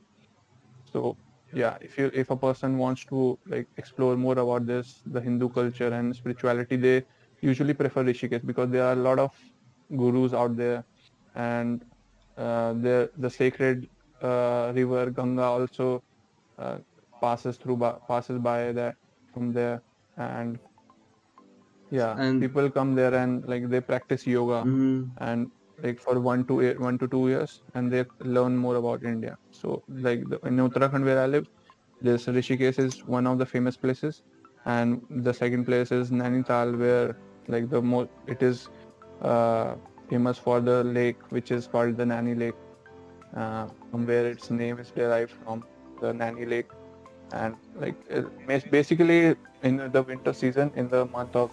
So 0.91 1.17
yeah 1.53 1.77
if 1.81 1.97
you 1.97 2.09
if 2.13 2.29
a 2.31 2.35
person 2.35 2.77
wants 2.77 3.05
to 3.05 3.37
like 3.47 3.67
explore 3.77 4.15
more 4.15 4.37
about 4.39 4.65
this 4.65 5.01
the 5.05 5.21
hindu 5.21 5.49
culture 5.49 5.89
and 5.93 6.15
spirituality 6.15 6.77
they 6.77 7.03
usually 7.41 7.73
prefer 7.73 8.03
rishikesh 8.03 8.45
because 8.45 8.69
there 8.69 8.85
are 8.85 8.93
a 8.93 9.03
lot 9.07 9.19
of 9.19 9.31
gurus 9.97 10.33
out 10.33 10.55
there 10.55 10.83
and 11.35 11.83
uh, 12.37 12.73
the 12.73 13.11
the 13.17 13.29
sacred 13.29 13.89
uh, 14.21 14.71
river 14.75 15.11
ganga 15.11 15.43
also 15.43 16.01
uh, 16.57 16.77
passes 17.21 17.57
through 17.57 17.77
passes 18.07 18.39
by 18.39 18.71
that 18.71 18.95
from 19.33 19.51
there 19.51 19.81
and 20.17 20.59
yeah 21.91 22.15
And- 22.17 22.41
people 22.41 22.69
come 22.77 22.95
there 22.95 23.13
and 23.21 23.47
like 23.53 23.69
they 23.73 23.81
practice 23.91 24.25
yoga 24.27 24.59
Mhm. 24.65 25.09
and 25.29 25.51
like 25.83 25.99
for 25.99 26.19
one 26.19 26.45
to 26.49 26.61
eight, 26.65 26.79
one 26.79 26.97
to 26.99 27.07
two 27.13 27.27
years 27.29 27.53
and 27.73 27.91
they 27.91 28.05
learn 28.37 28.57
more 28.65 28.75
about 28.79 29.03
India. 29.03 29.37
So 29.51 29.83
like 30.07 30.27
the, 30.29 30.39
in 30.49 30.57
Uttarakhand 30.57 31.05
where 31.09 31.19
I 31.21 31.25
live, 31.25 31.47
this 32.01 32.27
Rishikesh 32.27 32.79
is 32.79 32.99
one 33.05 33.25
of 33.31 33.39
the 33.39 33.45
famous 33.45 33.77
places, 33.77 34.21
and 34.65 35.01
the 35.27 35.33
second 35.33 35.65
place 35.65 35.91
is 35.91 36.11
Nainital 36.11 36.77
where 36.83 37.17
like 37.47 37.69
the 37.71 37.81
most 37.81 38.09
it 38.27 38.43
is 38.49 38.69
uh, 39.21 39.75
famous 40.09 40.37
for 40.37 40.59
the 40.69 40.83
lake 40.83 41.17
which 41.29 41.51
is 41.51 41.67
called 41.67 41.97
the 41.97 42.03
Naini 42.13 42.37
Lake, 42.37 42.61
uh, 43.35 43.67
from 43.89 44.05
where 44.05 44.27
its 44.27 44.51
name 44.51 44.79
is 44.85 44.91
derived 44.91 45.31
from 45.43 45.63
the 46.01 46.13
Naini 46.13 46.47
Lake, 46.47 46.69
and 47.33 47.55
like 47.75 48.69
basically 48.69 49.35
in 49.63 49.77
the 49.97 50.03
winter 50.03 50.33
season 50.33 50.71
in 50.75 50.89
the 50.89 51.05
month 51.17 51.35
of 51.35 51.51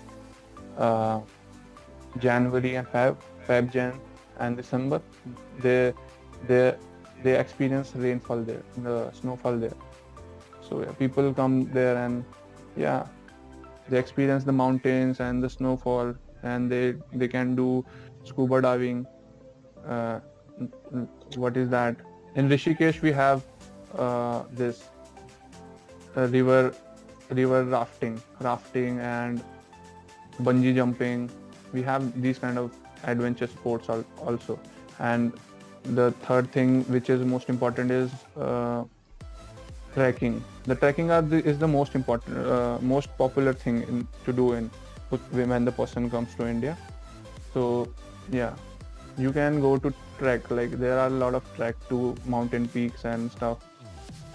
uh, 0.79 1.21
January 2.19 2.77
and 2.77 2.87
Feb, 2.89 3.17
Feb, 3.47 3.71
Jan, 3.73 4.01
and 4.39 4.57
December, 4.57 5.03
they 5.61 5.93
they 6.47 6.75
they 7.23 7.39
experience 7.39 7.93
rainfall 7.95 8.43
there, 8.43 8.63
the 8.79 9.11
snowfall 9.13 9.57
there. 9.57 9.79
So 10.61 10.81
yeah, 10.83 10.93
people 10.93 11.33
come 11.35 11.71
there 11.73 11.97
and 11.97 12.25
yeah, 12.77 13.07
they 13.89 13.99
experience 13.99 14.45
the 14.45 14.53
mountains 14.53 15.21
and 15.21 15.43
the 15.43 15.51
snowfall, 15.51 16.15
and 16.43 16.71
they 16.71 16.95
they 17.13 17.29
can 17.29 17.55
do 17.57 17.85
scuba 18.25 18.63
diving. 18.63 19.07
Uh, 19.87 20.21
what 21.37 21.57
is 21.57 21.69
that? 21.71 21.97
In 22.35 22.49
Rishikesh, 22.49 23.03
we 23.03 23.13
have 23.13 23.43
uh, 23.97 24.43
this 24.53 24.85
uh, 26.17 26.27
river 26.29 26.75
river 27.31 27.65
rafting, 27.65 28.21
rafting 28.41 29.01
and 29.01 29.43
bungee 30.43 30.75
jumping. 30.75 31.31
We 31.73 31.83
have 31.83 32.21
these 32.21 32.39
kind 32.39 32.59
of 32.59 32.73
adventure 33.05 33.47
sports 33.47 33.89
al- 33.89 34.05
also. 34.19 34.59
And 34.99 35.33
the 35.85 36.11
third 36.23 36.51
thing, 36.53 36.85
which 36.85 37.11
is 37.11 37.21
most 37.25 37.49
important, 37.49 37.91
is 37.91 38.11
uh, 38.37 38.85
trekking. 39.95 40.43
The 40.65 40.75
trekking 40.75 41.09
the, 41.09 41.43
is 41.45 41.59
the 41.59 41.69
most 41.69 41.95
important, 41.95 42.47
uh, 42.47 42.79
most 42.81 43.17
popular 43.17 43.53
thing 43.53 43.83
in, 43.83 44.09
to 44.25 44.33
do 44.33 44.53
in 44.53 44.71
when 45.31 45.65
the 45.65 45.73
person 45.73 46.11
comes 46.11 46.35
to 46.35 46.47
India. 46.47 46.77
So 47.55 47.89
yeah, 48.31 48.55
you 49.17 49.33
can 49.33 49.61
go 49.61 49.79
to 49.79 49.93
trek. 50.19 50.51
Like 50.51 50.73
there 50.73 50.99
are 50.99 51.07
a 51.07 51.11
lot 51.11 51.35
of 51.35 51.45
trek 51.57 51.77
to 51.89 52.15
mountain 52.27 52.69
peaks 52.69 53.05
and 53.05 53.31
stuff. 53.33 53.59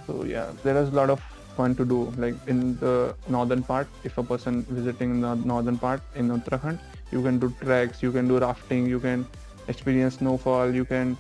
So 0.08 0.24
yeah, 0.24 0.52
there 0.64 0.78
is 0.78 0.90
a 0.90 0.92
lot 0.92 1.10
of 1.10 1.22
fun 1.56 1.76
to 1.76 1.86
do. 1.86 2.12
Like 2.18 2.36
in 2.48 2.78
the 2.78 3.16
northern 3.28 3.64
part, 3.64 3.90
if 4.04 4.18
a 4.18 4.24
person 4.24 4.66
visiting 4.70 5.22
the 5.22 5.36
northern 5.36 5.78
part 5.80 6.04
in 6.16 6.30
Uttarakhand, 6.30 6.80
you 7.12 7.22
can 7.24 7.40
do 7.40 7.56
treks, 7.62 8.02
you 8.04 8.12
can 8.12 8.28
do 8.28 8.40
rafting, 8.40 8.88
you 8.88 9.00
can 9.00 9.28
experience 9.68 10.16
snowfall, 10.18 10.74
you 10.74 10.86
can 10.86 11.18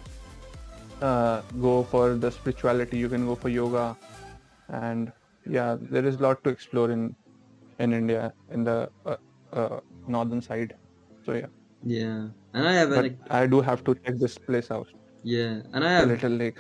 uh, 1.01 1.41
go 1.61 1.83
for 1.83 2.15
the 2.15 2.31
spirituality, 2.31 2.97
you 2.97 3.09
can 3.09 3.25
go 3.25 3.35
for 3.35 3.49
yoga, 3.49 3.97
and 4.69 5.13
yeah, 5.45 5.77
there 5.79 6.05
is 6.05 6.15
a 6.15 6.23
lot 6.23 6.43
to 6.43 6.49
explore 6.49 6.91
in 6.91 7.15
in 7.79 7.93
India 7.93 8.33
in 8.49 8.63
the 8.63 8.91
uh, 9.05 9.17
uh, 9.53 9.79
northern 10.07 10.41
side. 10.41 10.75
So 11.25 11.33
yeah, 11.33 11.47
Yeah, 11.83 12.29
and 12.53 12.67
I 12.67 12.73
have 12.73 12.91
but 12.93 13.05
an 13.05 13.19
I 13.29 13.45
do 13.47 13.61
have 13.61 13.83
to 13.83 13.95
check 14.05 14.15
this 14.17 14.37
place 14.37 14.71
out, 14.71 14.87
yeah, 15.23 15.61
and 15.73 15.83
I 15.83 15.91
have 15.91 16.05
a 16.05 16.05
little 16.05 16.31
lake. 16.31 16.59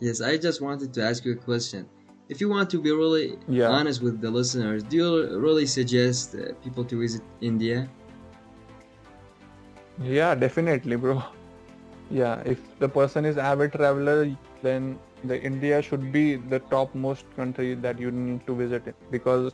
yes. 0.00 0.20
I 0.20 0.36
just 0.36 0.60
wanted 0.60 0.92
to 0.94 1.02
ask 1.02 1.24
you 1.24 1.32
a 1.32 1.36
question. 1.36 1.88
If 2.30 2.40
you 2.40 2.48
want 2.48 2.70
to 2.70 2.80
be 2.80 2.92
really 2.92 3.36
Yeah. 3.48 3.68
honest 3.76 4.00
with 4.06 4.20
the 4.24 4.30
listeners, 4.30 4.84
do 4.84 4.96
you 4.96 5.38
really 5.46 5.66
suggest 5.66 6.36
uh, 6.36 6.52
people 6.64 6.84
to 6.84 6.98
visit 7.00 7.22
India? 7.40 7.88
Yeah, 10.00 10.34
definitely, 10.46 10.96
bro. 10.96 11.22
Yeah, 12.12 12.42
if 12.44 12.62
the 12.80 12.88
person 12.88 13.24
is 13.24 13.36
avid 13.38 13.72
traveler, 13.72 14.36
then 14.62 14.98
the 15.22 15.40
India 15.40 15.80
should 15.80 16.06
be 16.14 16.34
the 16.54 16.58
topmost 16.70 17.24
country 17.36 17.74
that 17.84 18.00
you 18.00 18.10
need 18.10 18.44
to 18.48 18.54
visit 18.60 18.88
it 18.92 18.96
because 19.12 19.52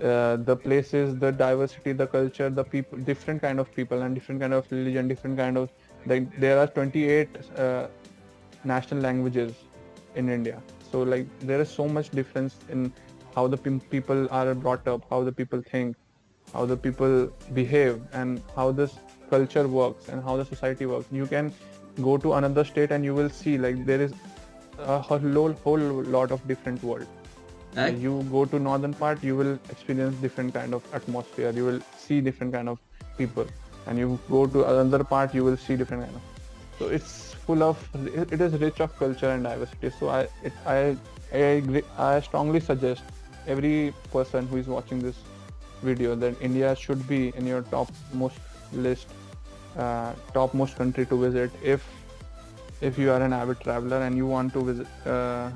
uh, 0.00 0.36
the 0.50 0.54
places, 0.54 1.16
the 1.18 1.32
diversity, 1.32 1.92
the 1.92 2.06
culture, 2.06 2.48
the 2.50 2.62
people, 2.62 2.98
different 2.98 3.42
kind 3.42 3.58
of 3.58 3.74
people 3.74 4.02
and 4.02 4.14
different 4.14 4.40
kind 4.40 4.54
of 4.54 4.70
religion, 4.70 5.08
different 5.08 5.36
kind 5.36 5.58
of 5.58 5.70
like 6.06 6.30
there 6.38 6.60
are 6.60 6.68
28 6.68 7.28
uh, 7.56 7.88
national 8.62 9.00
languages 9.00 9.52
in 10.14 10.28
India. 10.28 10.62
So 10.96 11.02
like 11.02 11.26
there 11.52 11.60
is 11.60 11.68
so 11.68 11.86
much 11.86 12.10
difference 12.10 12.54
in 12.70 12.90
how 13.34 13.46
the 13.46 13.58
people 13.94 14.28
are 14.30 14.54
brought 14.54 14.88
up, 14.88 15.02
how 15.10 15.22
the 15.24 15.32
people 15.32 15.62
think, 15.70 15.96
how 16.54 16.64
the 16.64 16.76
people 16.76 17.26
behave, 17.52 18.00
and 18.12 18.40
how 18.54 18.72
this 18.72 18.94
culture 19.30 19.66
works 19.68 20.08
and 20.08 20.22
how 20.22 20.36
the 20.38 20.44
society 20.44 20.86
works. 20.86 21.06
You 21.10 21.26
can 21.26 21.52
go 22.00 22.16
to 22.16 22.32
another 22.38 22.64
state 22.64 22.92
and 22.92 23.04
you 23.04 23.14
will 23.14 23.28
see 23.28 23.58
like 23.58 23.84
there 23.84 24.00
is 24.00 24.14
a 24.78 24.98
whole 25.10 25.52
whole 25.66 25.86
lot 26.16 26.32
of 26.38 26.48
different 26.48 26.82
world. 26.82 27.06
Eh? 27.76 27.86
Ac- 27.88 27.98
You 28.06 28.14
go 28.32 28.46
to 28.46 28.58
northern 28.58 28.94
part, 29.04 29.22
you 29.22 29.36
will 29.36 29.54
experience 29.76 30.16
different 30.26 30.54
kind 30.54 30.72
of 30.80 30.82
atmosphere. 30.94 31.50
You 31.60 31.66
will 31.66 31.80
see 32.06 32.22
different 32.32 32.54
kind 32.54 32.70
of 32.70 32.78
people, 33.18 33.46
and 33.86 33.98
you 33.98 34.18
go 34.30 34.46
to 34.46 34.64
another 34.74 35.04
part, 35.04 35.34
you 35.34 35.44
will 35.44 35.58
see 35.68 35.76
different 35.76 36.04
kind 36.04 36.16
of. 36.16 36.22
So 36.78 36.88
it's 36.88 37.35
full 37.46 37.62
of 37.62 37.78
it 38.32 38.40
is 38.40 38.52
rich 38.60 38.80
of 38.80 38.96
culture 38.98 39.30
and 39.30 39.44
diversity. 39.44 39.90
So 39.98 40.08
I 40.08 40.20
it, 40.42 40.52
I 40.66 40.96
I 41.32 41.82
I 41.98 42.20
strongly 42.20 42.60
suggest 42.60 43.02
every 43.46 43.94
person 44.12 44.46
who 44.46 44.56
is 44.56 44.66
watching 44.66 45.02
this 45.02 45.16
video 45.82 46.14
that 46.16 46.40
India 46.40 46.74
should 46.74 47.06
be 47.08 47.32
in 47.36 47.46
your 47.46 47.62
top 47.62 47.88
most 48.12 48.38
list, 48.72 49.08
uh, 49.78 50.12
topmost 50.34 50.76
country 50.76 51.06
to 51.06 51.20
visit 51.24 51.50
if 51.62 51.86
if 52.80 52.98
you 52.98 53.10
are 53.10 53.22
an 53.22 53.32
avid 53.32 53.60
traveler 53.60 54.02
and 54.02 54.16
you 54.16 54.26
want 54.26 54.52
to 54.52 54.64
visit. 54.64 54.86
Uh, 55.06 55.50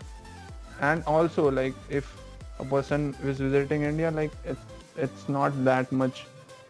and 0.80 1.04
also 1.04 1.50
like 1.50 1.74
if 1.88 2.16
a 2.58 2.64
person 2.64 3.14
is 3.24 3.38
visiting 3.38 3.82
India, 3.82 4.10
like 4.10 4.30
it's 4.44 4.60
it's 4.96 5.28
not 5.28 5.64
that 5.64 5.90
much. 5.92 6.26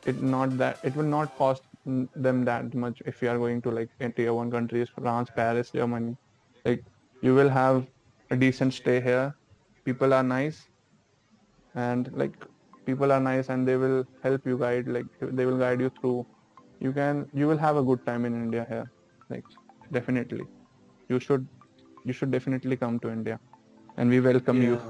It 0.07 0.23
not 0.23 0.57
that 0.59 0.79
it 0.83 0.97
will 0.97 1.11
not 1.17 1.37
cost 1.37 1.63
them 1.85 2.45
that 2.45 2.75
much 2.75 3.03
if 3.07 3.23
you 3.23 3.29
are 3.31 3.39
going 3.39 3.63
to 3.63 3.71
like 3.71 3.91
tier 4.17 4.35
one 4.35 4.51
countries, 4.51 4.89
France, 4.89 5.31
Paris, 5.35 5.71
Germany. 5.71 6.17
Like 6.65 6.85
you 7.23 7.35
will 7.35 7.49
have 7.49 7.87
a 8.31 8.37
decent 8.37 8.75
stay 8.75 9.01
here. 9.01 9.35
People 9.85 10.13
are 10.15 10.23
nice, 10.23 10.69
and 11.75 12.11
like 12.13 12.35
people 12.87 13.13
are 13.13 13.21
nice 13.21 13.49
and 13.49 13.67
they 13.67 13.77
will 13.77 14.05
help 14.23 14.47
you 14.47 14.59
guide. 14.59 14.89
Like 14.89 15.07
they 15.21 15.47
will 15.47 15.59
guide 15.59 15.81
you 15.81 15.91
through. 16.01 16.27
You 16.81 16.93
can 16.93 17.29
you 17.35 17.47
will 17.49 17.59
have 17.59 17.77
a 17.77 17.83
good 17.83 18.05
time 18.07 18.25
in 18.25 18.35
India 18.35 18.67
here. 18.69 18.91
Like 19.29 19.45
definitely, 19.93 20.47
you 21.09 21.21
should 21.21 21.47
you 22.05 22.13
should 22.13 22.31
definitely 22.31 22.77
come 22.77 22.99
to 23.01 23.11
India, 23.11 23.39
and 23.97 24.11
we 24.11 24.21
welcome 24.21 24.63
you. 24.63 24.81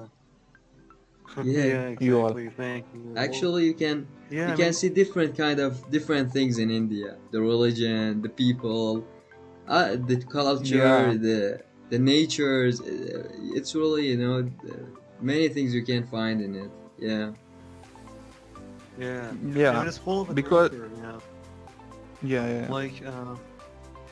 Yeah, 1.45 1.65
yeah, 1.65 1.95
you 2.01 2.19
all. 2.21 2.37
exactly. 2.37 2.51
Thank 2.57 2.85
you. 2.95 3.15
Actually, 3.17 3.65
you 3.67 3.75
can 3.75 4.07
yeah, 4.31 4.49
you 4.49 4.53
I 4.53 4.57
can 4.57 4.65
mean, 4.67 4.73
see 4.73 4.89
different 4.89 5.37
kind 5.37 5.59
of 5.61 5.73
different 5.91 6.33
things 6.33 6.59
in 6.59 6.71
India. 6.71 7.17
The 7.31 7.41
religion, 7.41 8.23
the 8.23 8.29
people, 8.29 9.05
uh, 9.69 9.97
the 10.11 10.17
culture, 10.39 10.77
Yeah. 10.77 11.13
the 11.29 11.39
the 11.91 11.99
natures. 11.99 12.81
uh, 12.81 13.57
It's 13.59 13.75
really 13.75 14.05
you 14.13 14.19
know 14.25 14.37
uh, 14.71 14.73
many 15.21 15.49
things 15.49 15.69
you 15.75 15.85
can 15.85 16.03
find 16.17 16.41
in 16.47 16.53
it. 16.65 16.71
Yeah. 16.99 17.33
yeah, 18.99 19.33
Yeah, 19.55 19.81
I 19.81 19.87
it's 19.87 19.99
full 19.99 20.23
of 20.23 20.35
because- 20.35 20.73
adventure, 20.73 20.91
you 22.23 22.29
yeah, 22.33 22.47
yeah. 22.67 22.73
like 22.79 22.97
uh, 23.07 23.35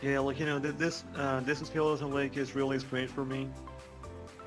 Yeah, 0.01 0.21
like 0.21 0.39
you 0.41 0.47
know, 0.47 0.59
th- 0.61 0.77
this 0.85 1.05
uh, 1.17 1.41
this 1.41 1.59
skeleton 1.59 2.11
lake 2.15 2.37
is 2.37 2.55
really 2.55 2.79
strange 2.79 3.11
for 3.11 3.25
me, 3.25 3.49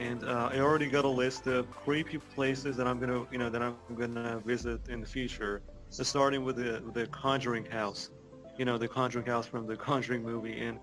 and 0.01 0.23
uh, 0.23 0.49
I 0.53 0.59
already 0.59 0.89
got 0.89 1.05
a 1.05 1.15
list 1.23 1.47
of 1.47 1.69
creepy 1.83 2.17
places 2.35 2.77
that 2.77 2.87
I'm 2.87 2.99
gonna, 2.99 3.25
you 3.31 3.37
know, 3.41 3.49
that 3.49 3.61
I'm 3.61 3.75
gonna 4.01 4.39
visit 4.45 4.89
in 4.89 5.01
the 5.01 5.07
future. 5.07 5.61
So 5.89 6.03
starting 6.03 6.43
with 6.47 6.57
the 6.57 6.73
the 6.97 7.05
Conjuring 7.07 7.65
House, 7.65 8.09
you 8.57 8.65
know, 8.65 8.77
the 8.77 8.87
Conjuring 8.87 9.25
House 9.33 9.45
from 9.47 9.67
the 9.67 9.77
Conjuring 9.89 10.23
movie, 10.23 10.57
and 10.67 10.79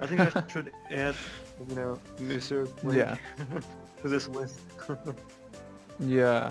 I 0.00 0.06
think 0.06 0.20
I 0.20 0.30
should 0.52 0.70
add, 0.90 1.16
you 1.68 1.74
know, 1.74 1.90
Mystery 2.18 2.66
Lake 2.82 2.98
Yeah. 2.98 3.16
to 4.02 4.08
this 4.08 4.28
list. 4.28 4.60
Yeah. 5.98 6.50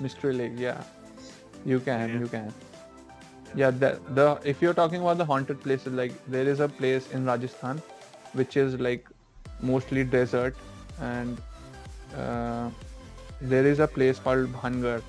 Mystery 0.00 0.34
Lake, 0.34 0.52
yeah. 0.56 0.82
You 1.64 1.80
can, 1.80 2.10
Yeah. 2.10 2.18
you 2.18 2.28
can. 2.28 2.52
Yeah, 3.54 3.70
the, 3.70 4.00
the 4.14 4.38
if 4.44 4.60
you're 4.62 4.74
talking 4.74 5.00
about 5.00 5.18
the 5.18 5.24
haunted 5.24 5.62
places, 5.62 5.92
like 5.92 6.12
there 6.26 6.46
is 6.46 6.60
a 6.60 6.68
place 6.68 7.10
in 7.12 7.24
Rajasthan 7.24 7.82
which 8.34 8.56
is 8.56 8.78
like 8.80 9.06
mostly 9.62 10.04
desert 10.04 10.54
and 11.00 11.40
uh, 12.16 12.70
there 13.40 13.66
is 13.66 13.80
a 13.80 13.86
place 13.86 14.18
called 14.18 14.52
Bhangarh 14.52 15.02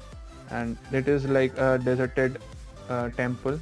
and 0.49 0.77
it 0.91 1.07
is 1.07 1.25
like 1.25 1.57
a 1.57 1.77
deserted 1.77 2.39
uh, 2.89 3.09
temple 3.09 3.59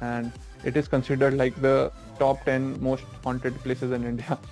and 0.00 0.32
it 0.64 0.76
is 0.76 0.88
considered 0.88 1.34
like 1.34 1.60
the 1.60 1.92
top 2.18 2.44
10 2.44 2.82
most 2.82 3.04
haunted 3.24 3.54
places 3.62 3.92
in 3.92 4.04
India. 4.04 4.38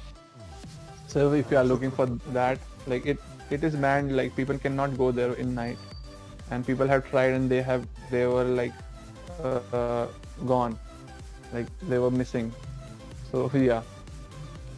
So 1.08 1.32
if 1.32 1.50
you 1.50 1.56
are 1.56 1.64
looking 1.64 1.90
for 1.90 2.06
that, 2.32 2.58
like 2.86 3.06
it, 3.06 3.18
it 3.50 3.64
is 3.64 3.74
banned. 3.74 4.14
Like 4.16 4.34
people 4.36 4.58
cannot 4.58 4.98
go 4.98 5.12
there 5.12 5.32
in 5.34 5.54
night, 5.54 5.78
and 6.50 6.66
people 6.66 6.86
have 6.86 7.08
tried 7.08 7.32
and 7.32 7.48
they 7.48 7.62
have 7.62 7.86
they 8.10 8.26
were 8.26 8.44
like 8.44 8.72
uh, 9.42 9.60
uh, 9.72 10.08
gone, 10.46 10.78
like 11.54 11.66
they 11.88 11.98
were 11.98 12.10
missing. 12.10 12.52
So 13.30 13.50
yeah, 13.54 13.82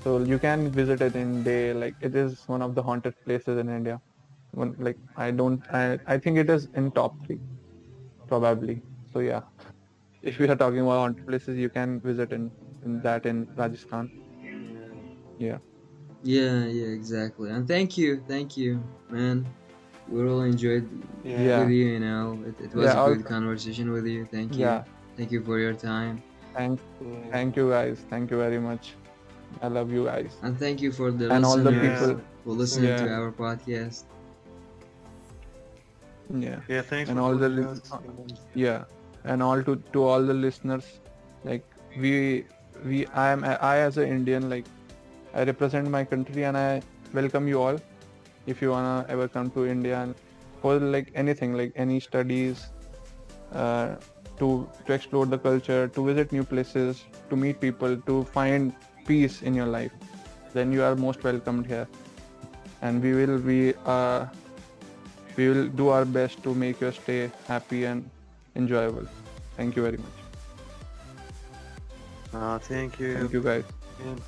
so 0.09 0.21
you 0.25 0.39
can 0.39 0.73
visit 0.73 1.03
it 1.03 1.17
in 1.17 1.43
day. 1.45 1.73
Like 1.75 1.97
it 2.01 2.15
is 2.17 2.45
one 2.47 2.63
of 2.63 2.75
the 2.75 2.83
haunted 2.83 3.15
places 3.27 3.59
in 3.59 3.69
India. 3.69 4.01
When, 4.53 4.75
like 4.79 4.99
I 5.17 5.31
don't 5.33 5.63
I 5.71 5.99
I 6.07 6.19
think 6.19 6.39
it 6.39 6.51
is 6.51 6.69
in 6.75 6.93
top 6.93 7.17
three, 7.27 7.41
probably. 8.29 8.83
So 9.13 9.21
yeah, 9.21 9.43
if 10.23 10.39
we 10.39 10.49
are 10.49 10.57
talking 10.57 10.81
about 10.81 10.99
haunted 11.05 11.27
places, 11.27 11.59
you 11.59 11.71
can 11.71 12.01
visit 12.01 12.33
in, 12.33 12.53
in 12.85 13.01
that 13.03 13.27
in 13.27 13.49
Rajasthan. 13.57 14.11
Yeah. 15.39 15.59
Yeah, 16.23 16.67
yeah, 16.67 16.87
exactly. 16.89 17.51
And 17.51 17.67
thank 17.69 17.97
you, 17.97 18.23
thank 18.29 18.57
you, 18.57 18.83
man. 19.11 19.47
We 20.09 20.23
really 20.23 20.51
enjoyed 20.51 20.89
Yeah. 21.25 21.65
with 21.65 21.69
you. 21.71 21.87
You 21.87 22.01
know, 22.01 22.43
it, 22.47 22.61
it 22.67 22.75
was 22.75 22.95
Yeah, 22.95 23.01
a 23.01 23.01
good 23.05 23.25
conversation 23.27 23.93
with 23.93 24.07
you. 24.07 24.27
Thank 24.27 24.59
you. 24.59 24.67
Yeah. 24.67 24.85
Thank 25.17 25.33
you 25.33 25.45
for 25.45 25.59
your 25.59 25.75
time, 25.75 26.23
Thank 26.55 26.81
thank 27.33 27.57
you 27.57 27.71
guys. 27.71 28.05
Thank 28.11 28.31
you 28.31 28.39
very 28.39 28.59
much. 28.61 28.97
I 29.63 29.69
love 29.69 29.91
you 29.93 30.05
guys. 30.07 30.37
and 30.43 30.59
thank 30.59 30.81
you 30.81 30.93
for 30.93 31.11
the 31.11 31.31
And 31.33 31.45
all 31.45 31.57
the 31.57 31.71
listeners 31.71 32.01
people- 32.01 32.21
for 32.45 32.53
listening 32.63 32.97
to 32.99 33.05
Yeah. 33.07 33.19
our 33.21 33.33
podcast. 33.33 34.05
Yeah. 36.35 36.61
Yeah, 36.69 36.83
thanks. 36.83 37.09
And 37.11 37.19
for 37.19 37.25
all 37.25 37.35
the 37.37 37.49
joining 37.49 37.69
lis- 37.69 38.47
Yeah. 38.55 38.85
And 39.25 39.43
all 39.43 39.63
to 39.69 39.77
to 39.95 40.05
all 40.05 40.23
the 40.31 40.35
listeners, 40.35 40.89
like 41.45 41.65
we 42.05 42.13
we 42.85 43.07
I 43.25 43.29
am 43.37 43.45
I 43.45 43.77
as 43.87 43.97
an 43.99 44.09
Indian 44.17 44.49
like 44.51 44.67
I 45.35 45.45
represent 45.45 45.89
my 45.97 46.05
country 46.05 46.45
and 46.51 46.57
I 46.57 46.83
welcome 47.21 47.49
you 47.49 47.61
all. 47.63 47.81
If 48.47 48.63
you 48.63 48.71
wanna 48.75 49.05
ever 49.09 49.29
come 49.29 49.51
to 49.57 49.67
India 49.67 49.97
and 50.03 50.15
for 50.63 50.79
like 50.97 51.11
anything 51.25 51.55
like 51.63 51.73
any 51.87 51.99
studies, 52.01 52.67
uh, 53.53 53.97
to 54.39 54.51
to 54.87 54.93
explore 54.99 55.27
the 55.27 55.39
culture, 55.49 55.83
to 55.99 56.05
visit 56.11 56.33
new 56.39 56.45
places, 56.55 57.03
to 57.31 57.37
meet 57.45 57.61
people, 57.61 57.97
to 58.13 58.23
find 58.37 58.73
peace 59.09 59.43
in 59.43 59.55
your 59.55 59.67
life, 59.67 59.93
then 60.55 60.73
you 60.73 60.83
are 60.83 60.97
most 60.97 61.25
welcomed 61.25 61.67
here. 61.67 61.89
And 62.83 63.03
we 63.03 63.15
will 63.15 63.39
be 63.39 63.75
uh, 63.87 64.27
we 65.37 65.49
will 65.49 65.69
do 65.69 65.89
our 65.89 66.05
best 66.05 66.43
to 66.45 66.55
make 66.55 66.81
your 66.81 66.93
stay 66.93 67.31
happy 67.47 67.85
and 67.85 68.11
enjoyable. 68.57 69.07
Thank 69.57 69.77
you 69.77 69.83
very 69.83 69.99
much. 69.99 70.25
Uh, 72.33 72.59
thank 72.59 72.99
you. 72.99 73.15
Thank 73.15 73.33
you 73.33 73.43
guys 73.43 73.65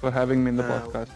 for 0.01 0.11
having 0.11 0.43
me 0.45 0.51
in 0.51 0.57
the 0.57 0.65
Uh, 0.65 0.65
podcast. 0.65 1.13